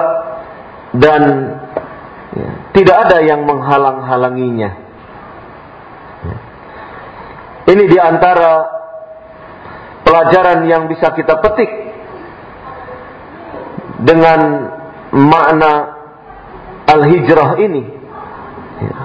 dan 0.96 1.22
Ya. 2.36 2.50
Tidak 2.76 2.96
ada 2.96 3.18
yang 3.24 3.48
menghalang-halanginya. 3.48 4.70
Ya. 6.20 6.36
Ini 7.72 7.84
di 7.88 7.98
antara 7.98 8.50
pelajaran 10.04 10.68
yang 10.68 10.86
bisa 10.86 11.16
kita 11.16 11.40
petik 11.40 11.70
dengan 14.04 14.40
makna 15.16 15.72
al-hijrah 16.84 17.56
ini. 17.56 17.84
Ya. 18.84 18.96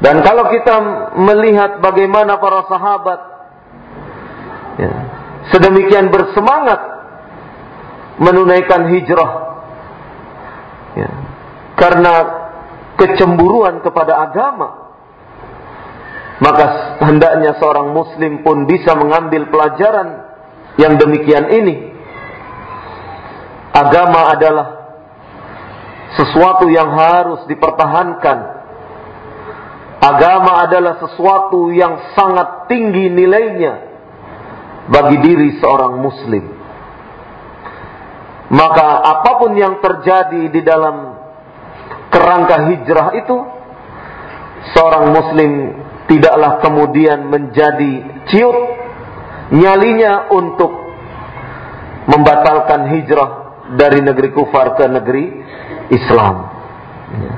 Dan 0.00 0.24
kalau 0.24 0.48
kita 0.48 0.76
melihat 1.20 1.84
bagaimana 1.84 2.40
para 2.40 2.64
sahabat 2.64 3.20
sedemikian 5.52 6.08
bersemangat 6.08 6.80
menunaikan 8.20 8.88
hijrah, 8.92 9.30
ya, 10.96 11.08
karena 11.80 12.14
kecemburuan 13.00 13.80
kepada 13.80 14.20
agama, 14.28 14.92
maka 16.44 16.96
hendaknya 17.04 17.56
seorang 17.56 17.96
muslim 17.96 18.44
pun 18.44 18.68
bisa 18.68 18.92
mengambil 18.92 19.48
pelajaran 19.48 20.28
yang 20.76 21.00
demikian 21.00 21.48
ini. 21.48 21.96
Agama 23.72 24.28
adalah 24.34 24.68
sesuatu 26.20 26.68
yang 26.68 26.92
harus 26.92 27.48
dipertahankan. 27.48 28.38
Agama 30.00 30.64
adalah 30.64 30.96
sesuatu 31.00 31.72
yang 31.72 32.12
sangat 32.16 32.72
tinggi 32.72 33.12
nilainya 33.12 33.74
bagi 34.88 35.16
diri 35.20 35.60
seorang 35.60 36.00
muslim. 36.00 36.44
Maka 38.50 38.88
apa 39.06 39.30
pun 39.38 39.54
yang 39.54 39.78
terjadi 39.78 40.50
di 40.50 40.60
dalam 40.66 41.09
kerangka 42.10 42.56
hijrah 42.68 43.08
itu 43.16 43.36
seorang 44.74 45.14
muslim 45.14 45.52
tidaklah 46.10 46.58
kemudian 46.58 47.30
menjadi 47.30 48.26
ciut 48.26 48.58
nyalinya 49.54 50.30
untuk 50.34 50.70
membatalkan 52.10 52.90
hijrah 52.98 53.30
dari 53.78 54.02
negeri 54.02 54.34
kufar 54.34 54.74
ke 54.74 54.84
negeri 54.90 55.24
Islam. 55.94 56.34
Ya. 57.14 57.34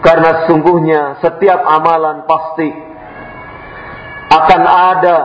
Karena 0.00 0.48
sungguhnya 0.48 1.20
setiap 1.20 1.60
amalan 1.60 2.24
pasti 2.24 2.70
akan 4.28 4.62
ada 4.64 5.18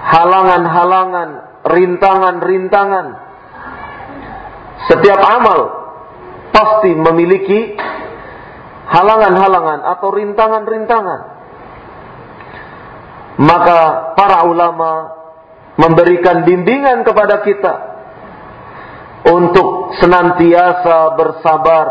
halangan-halangan, 0.00 1.30
rintangan-rintangan. 1.68 3.06
Setiap 4.88 5.20
amal 5.20 5.79
pasti 6.50 6.92
memiliki 6.94 7.78
halangan-halangan 8.90 9.80
atau 9.96 10.08
rintangan-rintangan. 10.10 11.20
Maka 13.40 14.12
para 14.18 14.44
ulama 14.44 14.92
memberikan 15.80 16.44
bimbingan 16.44 17.06
kepada 17.06 17.40
kita 17.40 17.74
untuk 19.24 19.96
senantiasa 19.96 21.16
bersabar 21.16 21.86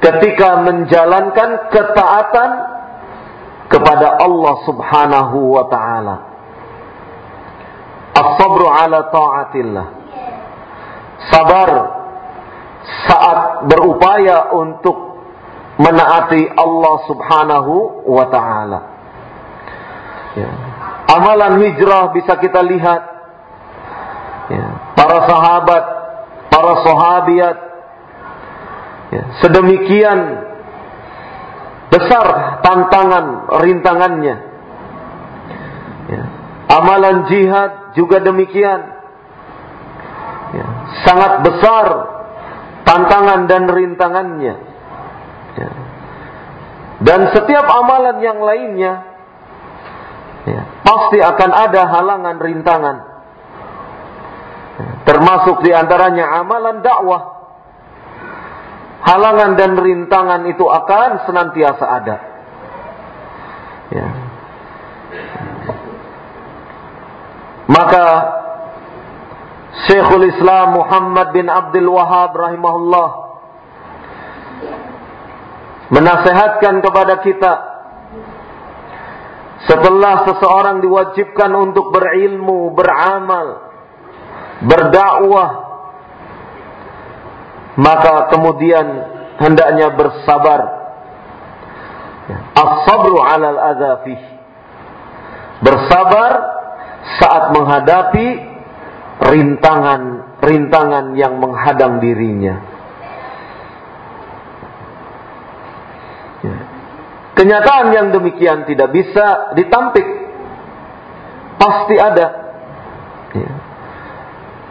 ketika 0.00 0.64
menjalankan 0.64 1.50
ketaatan 1.68 2.50
kepada 3.66 4.22
Allah 4.22 4.54
Subhanahu 4.64 5.38
wa 5.52 5.64
taala. 5.66 6.16
As-sabru 8.16 8.64
ala 8.64 9.12
ta'atillah. 9.12 9.86
Sabar 11.28 11.68
saat 12.86 13.66
berupaya 13.66 14.54
untuk 14.54 15.18
menaati 15.76 16.48
Allah 16.56 16.94
Subhanahu 17.10 17.72
wa 18.08 18.26
taala. 18.32 18.80
Ya. 20.36 20.50
Amalan 21.06 21.62
hijrah 21.64 22.12
bisa 22.12 22.36
kita 22.40 22.60
lihat 22.60 23.02
ya. 24.52 24.66
para 24.98 25.18
sahabat, 25.24 25.84
para 26.50 26.72
sahabiat 26.82 27.56
ya. 29.14 29.24
sedemikian 29.44 30.20
besar 31.92 32.60
tantangan 32.64 33.26
rintangannya. 33.62 34.36
Ya. 36.06 36.24
Amalan 36.66 37.30
jihad 37.30 37.94
juga 37.94 38.18
demikian. 38.20 38.80
Ya. 40.54 40.66
Sangat 41.06 41.46
besar 41.46 42.15
tantangan 42.96 43.44
dan 43.44 43.68
rintangannya. 43.68 44.56
Ya. 45.60 45.70
Dan 47.04 47.20
setiap 47.36 47.68
amalan 47.68 48.24
yang 48.24 48.40
lainnya 48.40 49.04
ya, 50.48 50.62
pasti 50.80 51.20
akan 51.20 51.50
ada 51.52 51.82
halangan 51.92 52.36
rintangan. 52.40 52.96
Ya. 54.80 54.90
Termasuk 55.04 55.60
di 55.60 55.76
antaranya 55.76 56.40
amalan 56.40 56.80
dakwah. 56.80 57.36
Halangan 59.06 59.54
dan 59.60 59.76
rintangan 59.76 60.48
itu 60.48 60.64
akan 60.66 61.28
senantiasa 61.28 61.84
ada. 61.84 62.16
Ya. 63.92 64.08
Maka 67.70 68.04
Syekhul 69.84 70.32
Islam 70.32 70.80
Muhammad 70.80 71.36
bin 71.36 71.52
Abdul 71.52 71.92
Wahab 71.92 72.32
rahimahullah 72.32 73.08
menasehatkan 75.92 76.80
kepada 76.80 77.20
kita 77.20 77.52
setelah 79.68 80.24
seseorang 80.24 80.80
diwajibkan 80.80 81.50
untuk 81.52 81.90
berilmu, 81.90 82.72
beramal, 82.72 83.66
berdakwah, 84.64 85.50
maka 87.76 88.32
kemudian 88.32 88.86
hendaknya 89.42 89.92
bersabar. 89.92 90.60
As-sabru 92.56 93.20
'alal 93.20 93.60
adza 93.60 94.02
Bersabar 95.62 96.32
saat 97.22 97.44
menghadapi 97.54 98.26
rintangan-rintangan 99.26 101.18
yang 101.18 101.42
menghadang 101.42 101.98
dirinya. 101.98 102.56
Ya. 106.46 106.58
Kenyataan 107.36 107.86
yang 107.92 108.08
demikian 108.14 108.64
tidak 108.64 108.94
bisa 108.94 109.52
ditampik. 109.58 110.06
Pasti 111.58 111.96
ada. 111.98 112.26
Ya. 113.34 113.52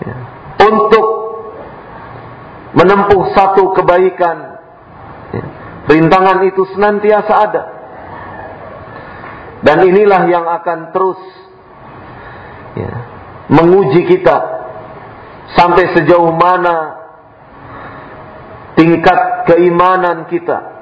Ya. 0.06 0.18
Untuk 0.66 1.08
menempuh 2.76 3.32
satu 3.36 3.76
kebaikan, 3.76 4.38
rintangan 5.92 6.44
itu 6.48 6.64
senantiasa 6.74 7.34
ada. 7.34 7.64
Dan 9.66 9.82
inilah 9.82 10.30
yang 10.30 10.46
akan 10.46 10.94
terus 10.94 11.18
menguji 13.50 14.10
kita 14.10 14.38
sampai 15.54 15.94
sejauh 15.94 16.34
mana 16.34 17.06
tingkat 18.76 19.48
keimanan 19.50 20.26
kita. 20.30 20.74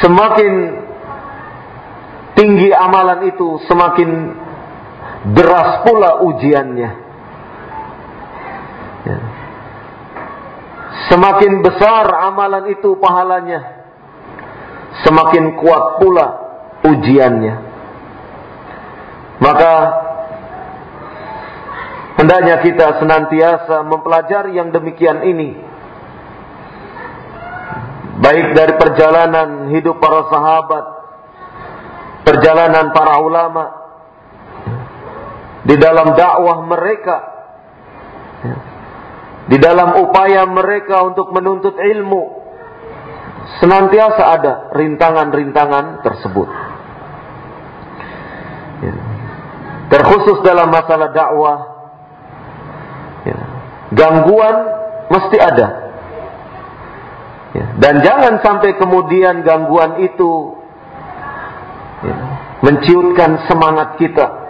Semakin 0.00 0.52
tinggi 2.38 2.70
amalan 2.72 3.28
itu, 3.28 3.60
semakin 3.68 4.08
deras 5.36 5.84
pula 5.84 6.24
ujiannya. 6.24 6.90
Ya. 9.02 9.18
Semakin 11.10 11.60
besar 11.60 12.08
amalan 12.08 12.72
itu 12.72 12.96
pahalanya, 12.96 13.60
semakin 15.04 15.60
kuat 15.60 16.00
pula 16.00 16.26
ujiannya. 16.86 17.71
Maka 19.42 19.72
hendaknya 22.14 22.62
kita 22.62 23.02
senantiasa 23.02 23.82
mempelajari 23.82 24.54
yang 24.54 24.70
demikian 24.70 25.26
ini. 25.26 25.50
Baik 28.22 28.54
dari 28.54 28.74
perjalanan 28.78 29.66
hidup 29.74 29.98
para 29.98 30.30
sahabat, 30.30 30.84
perjalanan 32.22 32.94
para 32.94 33.18
ulama, 33.18 33.64
di 35.66 35.74
dalam 35.74 36.14
dakwah 36.14 36.62
mereka, 36.62 37.16
di 39.50 39.58
dalam 39.58 40.06
upaya 40.06 40.46
mereka 40.46 41.02
untuk 41.02 41.34
menuntut 41.34 41.74
ilmu, 41.74 42.22
senantiasa 43.58 44.22
ada 44.22 44.52
rintangan-rintangan 44.70 46.06
tersebut. 46.06 46.48
Ya 48.86 48.94
terkhusus 49.92 50.40
dalam 50.40 50.72
masalah 50.72 51.12
dakwah 51.12 51.58
ya, 53.28 53.38
gangguan 53.92 54.56
mesti 55.12 55.36
ada. 55.36 55.68
Ya, 57.52 57.66
dan 57.76 58.00
jangan 58.00 58.40
sampai 58.40 58.80
kemudian 58.80 59.44
gangguan 59.44 60.00
itu 60.00 60.56
ya, 62.00 62.16
menciutkan 62.64 63.44
semangat 63.44 64.00
kita. 64.00 64.40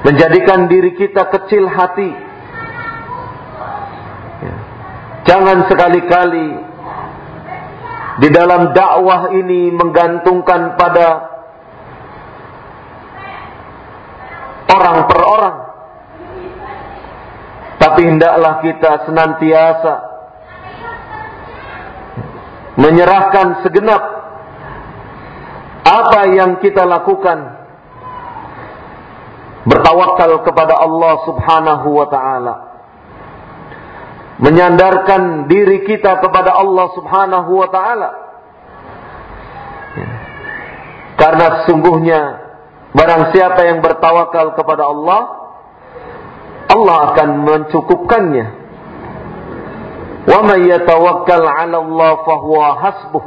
Menjadikan 0.00 0.64
diri 0.72 0.96
kita 0.96 1.28
kecil 1.28 1.68
hati. 1.68 2.10
Ya, 4.40 4.54
jangan 5.28 5.68
sekali-kali 5.68 6.48
di 8.24 8.28
dalam 8.32 8.72
dakwah 8.72 9.36
ini 9.36 9.68
menggantungkan 9.76 10.80
pada 10.80 11.06
orang 14.70 14.96
per 15.10 15.20
orang. 15.22 15.56
Tapi 17.80 18.02
hendaklah 18.04 18.60
kita 18.60 19.08
senantiasa 19.08 19.94
menyerahkan 22.76 23.64
segenap 23.66 24.02
apa 25.80 26.20
yang 26.32 26.60
kita 26.60 26.84
lakukan 26.84 27.60
bertawakal 29.64 30.44
kepada 30.44 30.74
Allah 30.76 31.14
Subhanahu 31.28 31.88
wa 31.92 32.06
taala 32.08 32.54
menyandarkan 34.40 35.52
diri 35.52 35.84
kita 35.84 36.20
kepada 36.24 36.56
Allah 36.56 36.86
Subhanahu 36.96 37.50
wa 37.52 37.68
taala 37.68 38.10
karena 41.20 41.46
sungguhnya 41.68 42.20
Barang 43.00 43.32
siapa 43.32 43.64
yang 43.64 43.80
bertawakal 43.80 44.60
kepada 44.60 44.84
Allah, 44.84 45.20
Allah 46.68 46.96
akan 47.08 47.28
mencukupkannya. 47.48 48.46
Wa 50.28 50.44
may 50.44 50.68
yatawakkal 50.68 51.48
'ala 51.48 51.80
Allah 51.80 52.12
fahuwa 52.28 52.66
hasbuh. 52.76 53.24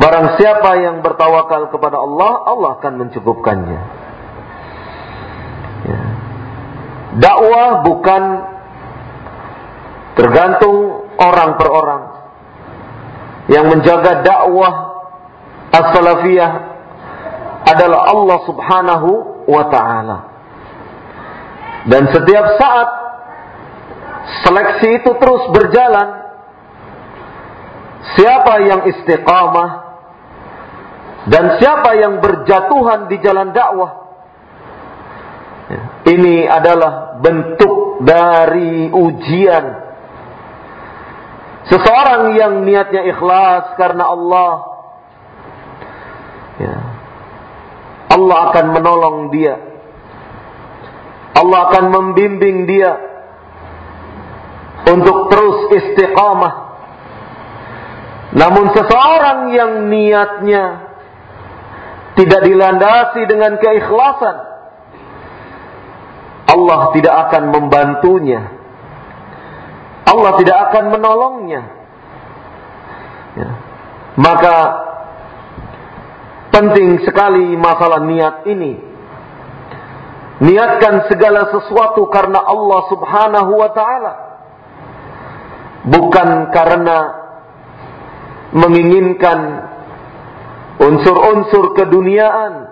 Barang 0.00 0.40
siapa 0.40 0.80
yang 0.80 1.04
bertawakal 1.04 1.68
kepada 1.68 2.00
Allah, 2.00 2.48
Allah 2.48 2.70
akan 2.80 2.92
mencukupkannya. 3.04 3.80
Ya. 5.84 6.00
Dakwah 7.20 7.84
bukan 7.84 8.22
tergantung 10.16 11.04
orang 11.20 11.60
per 11.60 11.68
orang. 11.68 12.02
Yang 13.52 13.64
menjaga 13.68 14.24
dakwah 14.24 14.74
as-salafiyah 15.76 16.69
adalah 17.70 18.10
Allah 18.10 18.38
Subhanahu 18.46 19.10
wa 19.46 19.64
taala. 19.70 20.18
Dan 21.88 22.12
setiap 22.12 22.46
saat 22.60 22.88
seleksi 24.44 24.88
itu 25.00 25.10
terus 25.16 25.42
berjalan. 25.54 26.08
Siapa 28.10 28.54
yang 28.64 28.80
istiqamah 28.90 29.70
dan 31.28 31.60
siapa 31.60 32.00
yang 32.00 32.18
berjatuhan 32.24 33.12
di 33.12 33.16
jalan 33.20 33.52
dakwah. 33.52 33.92
Ini 36.08 36.48
adalah 36.48 37.20
bentuk 37.20 38.02
dari 38.02 38.88
ujian. 38.88 39.64
Seseorang 41.70 42.34
yang 42.34 42.64
niatnya 42.64 43.04
ikhlas 43.06 43.78
karena 43.78 44.10
Allah. 44.10 44.52
Ya, 46.58 46.76
Allah 48.20 48.52
akan 48.52 48.66
menolong 48.76 49.18
dia. 49.32 49.56
Allah 51.40 51.72
akan 51.72 51.84
membimbing 51.88 52.68
dia 52.68 52.92
untuk 54.84 55.32
terus 55.32 55.58
istiqamah. 55.72 56.54
Namun 58.36 58.70
seseorang 58.76 59.50
yang 59.56 59.72
niatnya 59.88 60.64
tidak 62.14 62.40
dilandasi 62.44 63.24
dengan 63.24 63.56
keikhlasan, 63.56 64.36
Allah 66.50 66.80
tidak 66.92 67.14
akan 67.26 67.42
membantunya. 67.56 68.42
Allah 70.04 70.32
tidak 70.42 70.58
akan 70.70 70.84
menolongnya. 70.90 71.62
Ya. 73.38 73.50
Maka 74.18 74.56
penting 76.50 77.02
sekali 77.06 77.54
masalah 77.56 78.02
niat 78.04 78.46
ini. 78.46 78.72
Niatkan 80.40 81.06
segala 81.12 81.52
sesuatu 81.52 82.08
karena 82.08 82.40
Allah 82.42 82.80
Subhanahu 82.88 83.52
wa 83.54 83.70
taala. 83.76 84.14
Bukan 85.80 86.28
karena 86.52 86.98
menginginkan 88.52 89.38
unsur-unsur 90.80 91.76
keduniaan 91.76 92.66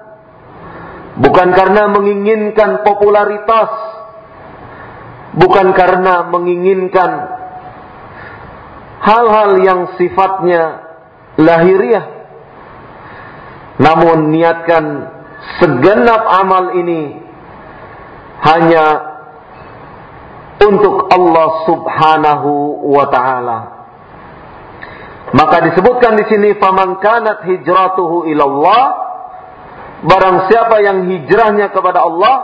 bukan 1.21 1.49
karena 1.55 1.87
menginginkan 1.93 2.83
popularitas 2.83 3.73
bukan 5.39 5.77
karena 5.77 6.27
menginginkan 6.27 7.11
hal-hal 9.05 9.51
yang 9.63 9.81
sifatnya 10.01 10.89
lahiriah 11.39 12.18
namun 13.79 14.35
niatkan 14.35 14.85
segenap 15.63 16.23
amal 16.43 16.75
ini 16.75 17.15
hanya 18.43 18.85
untuk 20.59 21.07
Allah 21.15 21.49
Subhanahu 21.67 22.51
wa 22.91 23.07
taala 23.09 23.59
maka 25.31 25.57
disebutkan 25.71 26.19
di 26.19 26.25
sini 26.27 26.49
faman 26.59 26.99
kanat 26.99 27.47
hijratuhu 27.47 28.27
ilallah 28.27 28.85
barang 30.03 30.37
siapa 30.51 30.83
yang 30.83 31.07
hijrahnya 31.07 31.71
kepada 31.75 32.03
Allah 32.07 32.37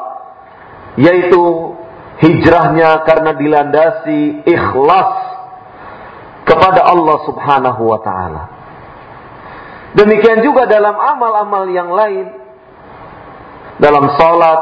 yaitu 0.95 1.75
hijrahnya 2.23 3.03
karena 3.03 3.35
dilandasi 3.35 4.47
ikhlas 4.47 5.13
kepada 6.45 6.87
Allah 6.87 7.19
Subhanahu 7.27 7.83
wa 7.89 7.99
taala. 8.05 8.43
Demikian 9.95 10.43
juga 10.43 10.67
dalam 10.67 10.99
amal-amal 10.99 11.71
yang 11.71 11.91
lain. 11.95 12.27
Dalam 13.79 14.07
salat, 14.19 14.61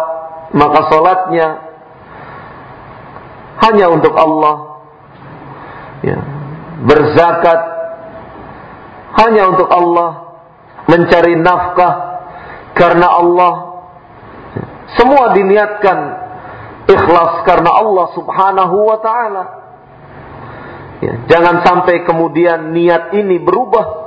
maka 0.52 0.78
salatnya 0.92 1.48
hanya 3.64 3.86
untuk 3.88 4.12
Allah. 4.12 4.84
Ya. 6.04 6.20
Berzakat 6.82 7.60
hanya 9.22 9.54
untuk 9.54 9.68
Allah, 9.70 10.42
mencari 10.90 11.38
nafkah 11.38 11.94
karena 12.74 13.06
Allah. 13.06 13.54
Semua 14.98 15.32
diniatkan 15.32 15.98
ikhlas 16.90 17.46
karena 17.46 17.70
Allah 17.70 18.06
Subhanahu 18.12 18.76
wa 18.82 18.98
taala. 19.00 19.44
Ya, 21.02 21.14
jangan 21.26 21.66
sampai 21.66 22.02
kemudian 22.06 22.74
niat 22.74 23.14
ini 23.14 23.38
berubah. 23.38 24.01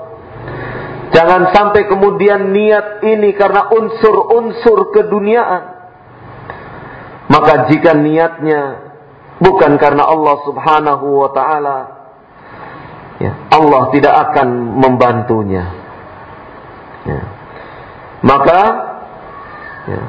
Jangan 1.15 1.55
sampai 1.55 1.87
kemudian 1.87 2.51
niat 2.51 2.99
ini 3.07 3.31
karena 3.39 3.71
unsur-unsur 3.71 4.91
keduniaan. 4.91 5.63
Maka 7.31 7.71
jika 7.71 7.95
niatnya 7.95 8.91
bukan 9.39 9.79
karena 9.79 10.03
Allah 10.03 10.35
Subhanahu 10.43 11.07
wa 11.23 11.29
taala, 11.31 11.77
ya, 13.23 13.31
Allah 13.47 13.95
tidak 13.95 14.11
akan 14.11 14.47
membantunya. 14.75 15.65
Ya. 17.07 17.21
Maka 18.19 18.61
ya. 19.87 20.03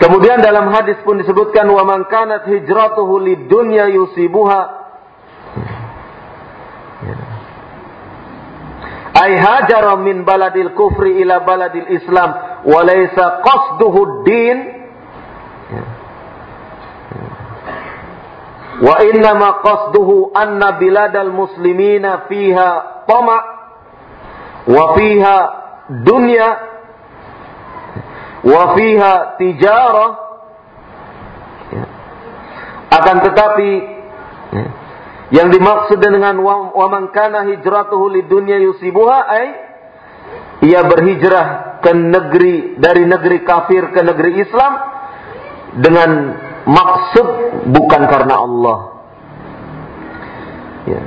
Kemudian 0.00 0.40
dalam 0.40 0.72
hadis 0.72 0.96
pun 1.04 1.20
disebutkan 1.20 1.68
wa 1.68 1.84
man 1.84 2.08
kanat 2.08 2.48
hijratuhu 2.48 3.22
lidunya 3.22 3.86
yusibuha 3.92 4.62
ya. 7.06 7.16
Ay 9.12 9.36
hajara 9.36 9.96
min 10.00 10.24
baladil 10.24 10.72
kufri 10.72 11.20
ila 11.20 11.44
baladil 11.44 11.84
Islam 11.92 12.30
wa 12.64 12.80
laysa 12.80 13.44
qasduhu 13.44 14.24
din 14.24 14.56
ya. 15.68 15.82
Wa 18.82 18.96
inna 19.04 19.36
ma 19.36 19.60
qasduhu 19.60 20.32
anna 20.32 20.80
biladal 20.80 21.28
muslimina 21.28 22.24
fiha 22.26 23.04
tama 23.04 23.36
wa 24.66 24.84
fiha 24.96 25.38
dunya 26.02 26.48
wa 28.42 28.62
fiha 28.74 29.12
tijarah 29.38 30.10
ya. 31.68 31.84
akan 32.96 33.16
tetapi 33.28 33.70
ya, 34.56 34.64
yang 35.32 35.48
dimaksud 35.48 35.96
dengan 35.96 36.36
wa 36.44 36.86
man 36.92 37.08
kana 37.08 37.48
hijratuhu 37.48 38.12
lidunya 38.12 38.60
yusibuha 38.60 39.18
ay 39.32 39.46
ia 40.62 40.84
berhijrah 40.84 41.80
ke 41.80 41.90
negeri 41.96 42.76
dari 42.76 43.08
negeri 43.08 43.40
kafir 43.42 43.90
ke 43.90 44.00
negeri 44.04 44.44
Islam 44.44 44.72
dengan 45.80 46.10
maksud 46.68 47.26
bukan 47.72 48.02
karena 48.06 48.34
Allah. 48.38 48.78
Ya. 50.86 51.02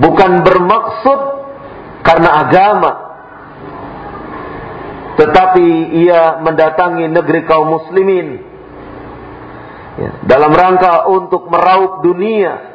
Bukan 0.00 0.46
bermaksud 0.46 1.20
karena 2.06 2.30
agama. 2.46 2.92
Tetapi 5.18 5.66
ia 6.00 6.40
mendatangi 6.40 7.04
negeri 7.10 7.44
kaum 7.44 7.68
muslimin. 7.68 8.40
Ya. 10.00 10.10
Dalam 10.24 10.56
rangka 10.56 11.10
untuk 11.10 11.50
meraup 11.52 12.00
dunia. 12.00 12.69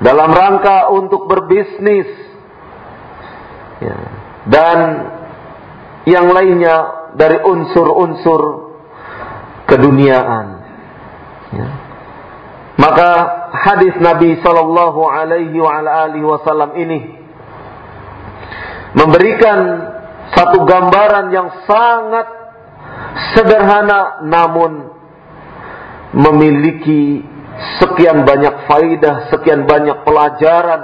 Dalam 0.00 0.30
rangka 0.32 0.88
untuk 0.96 1.28
berbisnis. 1.28 2.08
Ya. 3.80 3.98
Dan 4.48 4.78
yang 6.08 6.32
lainnya 6.32 6.76
dari 7.16 7.38
unsur-unsur 7.44 8.40
keduniaan. 9.68 10.46
Ya. 11.52 11.68
Maka 12.80 13.10
hadis 13.52 13.92
Nabi 14.00 14.40
Shallallahu 14.40 15.00
Alaihi 15.04 16.24
Wasallam 16.24 16.80
ini 16.80 17.00
memberikan 18.96 19.58
satu 20.32 20.64
gambaran 20.64 21.28
yang 21.28 21.48
sangat 21.68 22.26
sederhana 23.36 24.24
namun 24.24 24.90
memiliki 26.14 27.22
sekian 27.80 28.24
banyak 28.24 28.66
faidah, 28.66 29.28
sekian 29.28 29.68
banyak 29.68 30.04
pelajaran. 30.04 30.82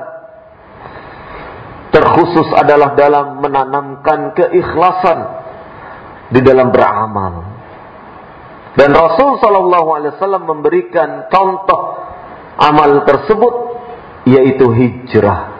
Terkhusus 1.95 2.53
adalah 2.53 2.93
dalam 2.93 3.41
menanamkan 3.41 4.37
keikhlasan 4.37 5.19
di 6.29 6.41
dalam 6.45 6.69
beramal. 6.69 7.57
Dan 8.77 8.93
Rasul 8.93 9.41
Shallallahu 9.41 9.89
Alaihi 9.97 10.13
Wasallam 10.21 10.45
memberikan 10.45 11.33
contoh 11.33 11.97
amal 12.61 13.09
tersebut 13.09 13.55
yaitu 14.29 14.69
hijrah. 14.69 15.57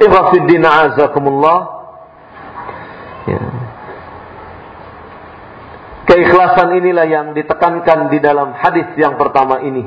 Ikhwafiddin 0.00 0.64
azakumullah. 0.64 1.58
Ya. 3.28 3.44
Keikhlasan 6.02 6.82
inilah 6.82 7.06
yang 7.06 7.30
ditekankan 7.30 8.10
di 8.10 8.18
dalam 8.18 8.58
hadis 8.58 8.90
yang 8.98 9.14
pertama 9.14 9.62
ini. 9.62 9.86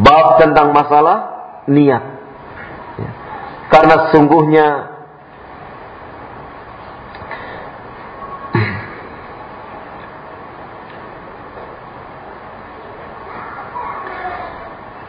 Bab 0.00 0.40
tentang 0.40 0.72
masalah 0.72 1.18
niat. 1.68 2.00
Ya. 2.96 3.10
Karena 3.68 4.08
sungguhnya 4.08 4.88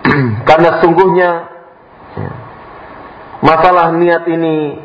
karena 0.51 0.83
sungguhnya 0.83 1.29
ya, 2.19 2.31
masalah 3.39 3.95
niat 3.95 4.27
ini 4.27 4.83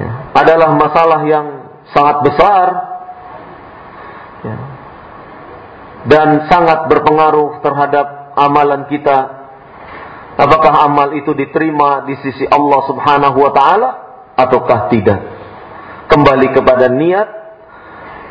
ya, 0.00 0.32
adalah 0.32 0.72
masalah 0.72 1.20
yang 1.28 1.46
sangat 1.92 2.24
besar 2.24 2.87
dan 6.08 6.48
sangat 6.48 6.88
berpengaruh 6.88 7.60
terhadap 7.60 8.32
amalan 8.32 8.88
kita. 8.88 9.36
Apakah 10.38 10.88
amal 10.88 11.12
itu 11.18 11.36
diterima 11.36 12.08
di 12.08 12.16
sisi 12.24 12.48
Allah 12.48 12.80
Subhanahu 12.88 13.36
wa 13.36 13.52
taala 13.52 13.88
ataukah 14.38 14.88
tidak? 14.88 15.20
Kembali 16.08 16.48
kepada 16.56 16.88
niat 16.88 17.28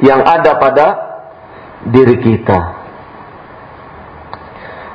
yang 0.01 0.25
ada 0.25 0.57
pada 0.57 0.87
diri 1.85 2.17
kita. 2.17 2.59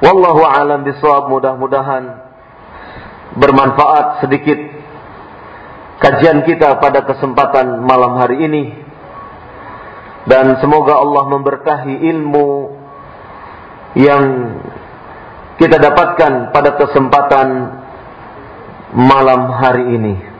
Wallahu 0.03 0.43
alam 0.43 0.83
bisawab 0.83 1.31
mudah-mudahan 1.31 2.19
bermanfaat 3.39 4.27
sedikit 4.27 4.59
kajian 6.03 6.43
kita 6.43 6.83
pada 6.83 7.07
kesempatan 7.07 7.87
malam 7.87 8.19
hari 8.19 8.51
ini 8.51 8.82
dan 10.27 10.59
semoga 10.63 10.99
Allah 10.99 11.25
memberkahi 11.35 11.95
ilmu 12.15 12.51
yang 13.99 14.25
kita 15.61 15.77
dapatkan 15.77 16.55
pada 16.55 16.71
kesempatan 16.79 17.49
malam 18.97 19.41
hari 19.53 19.85
ini. 19.99 20.32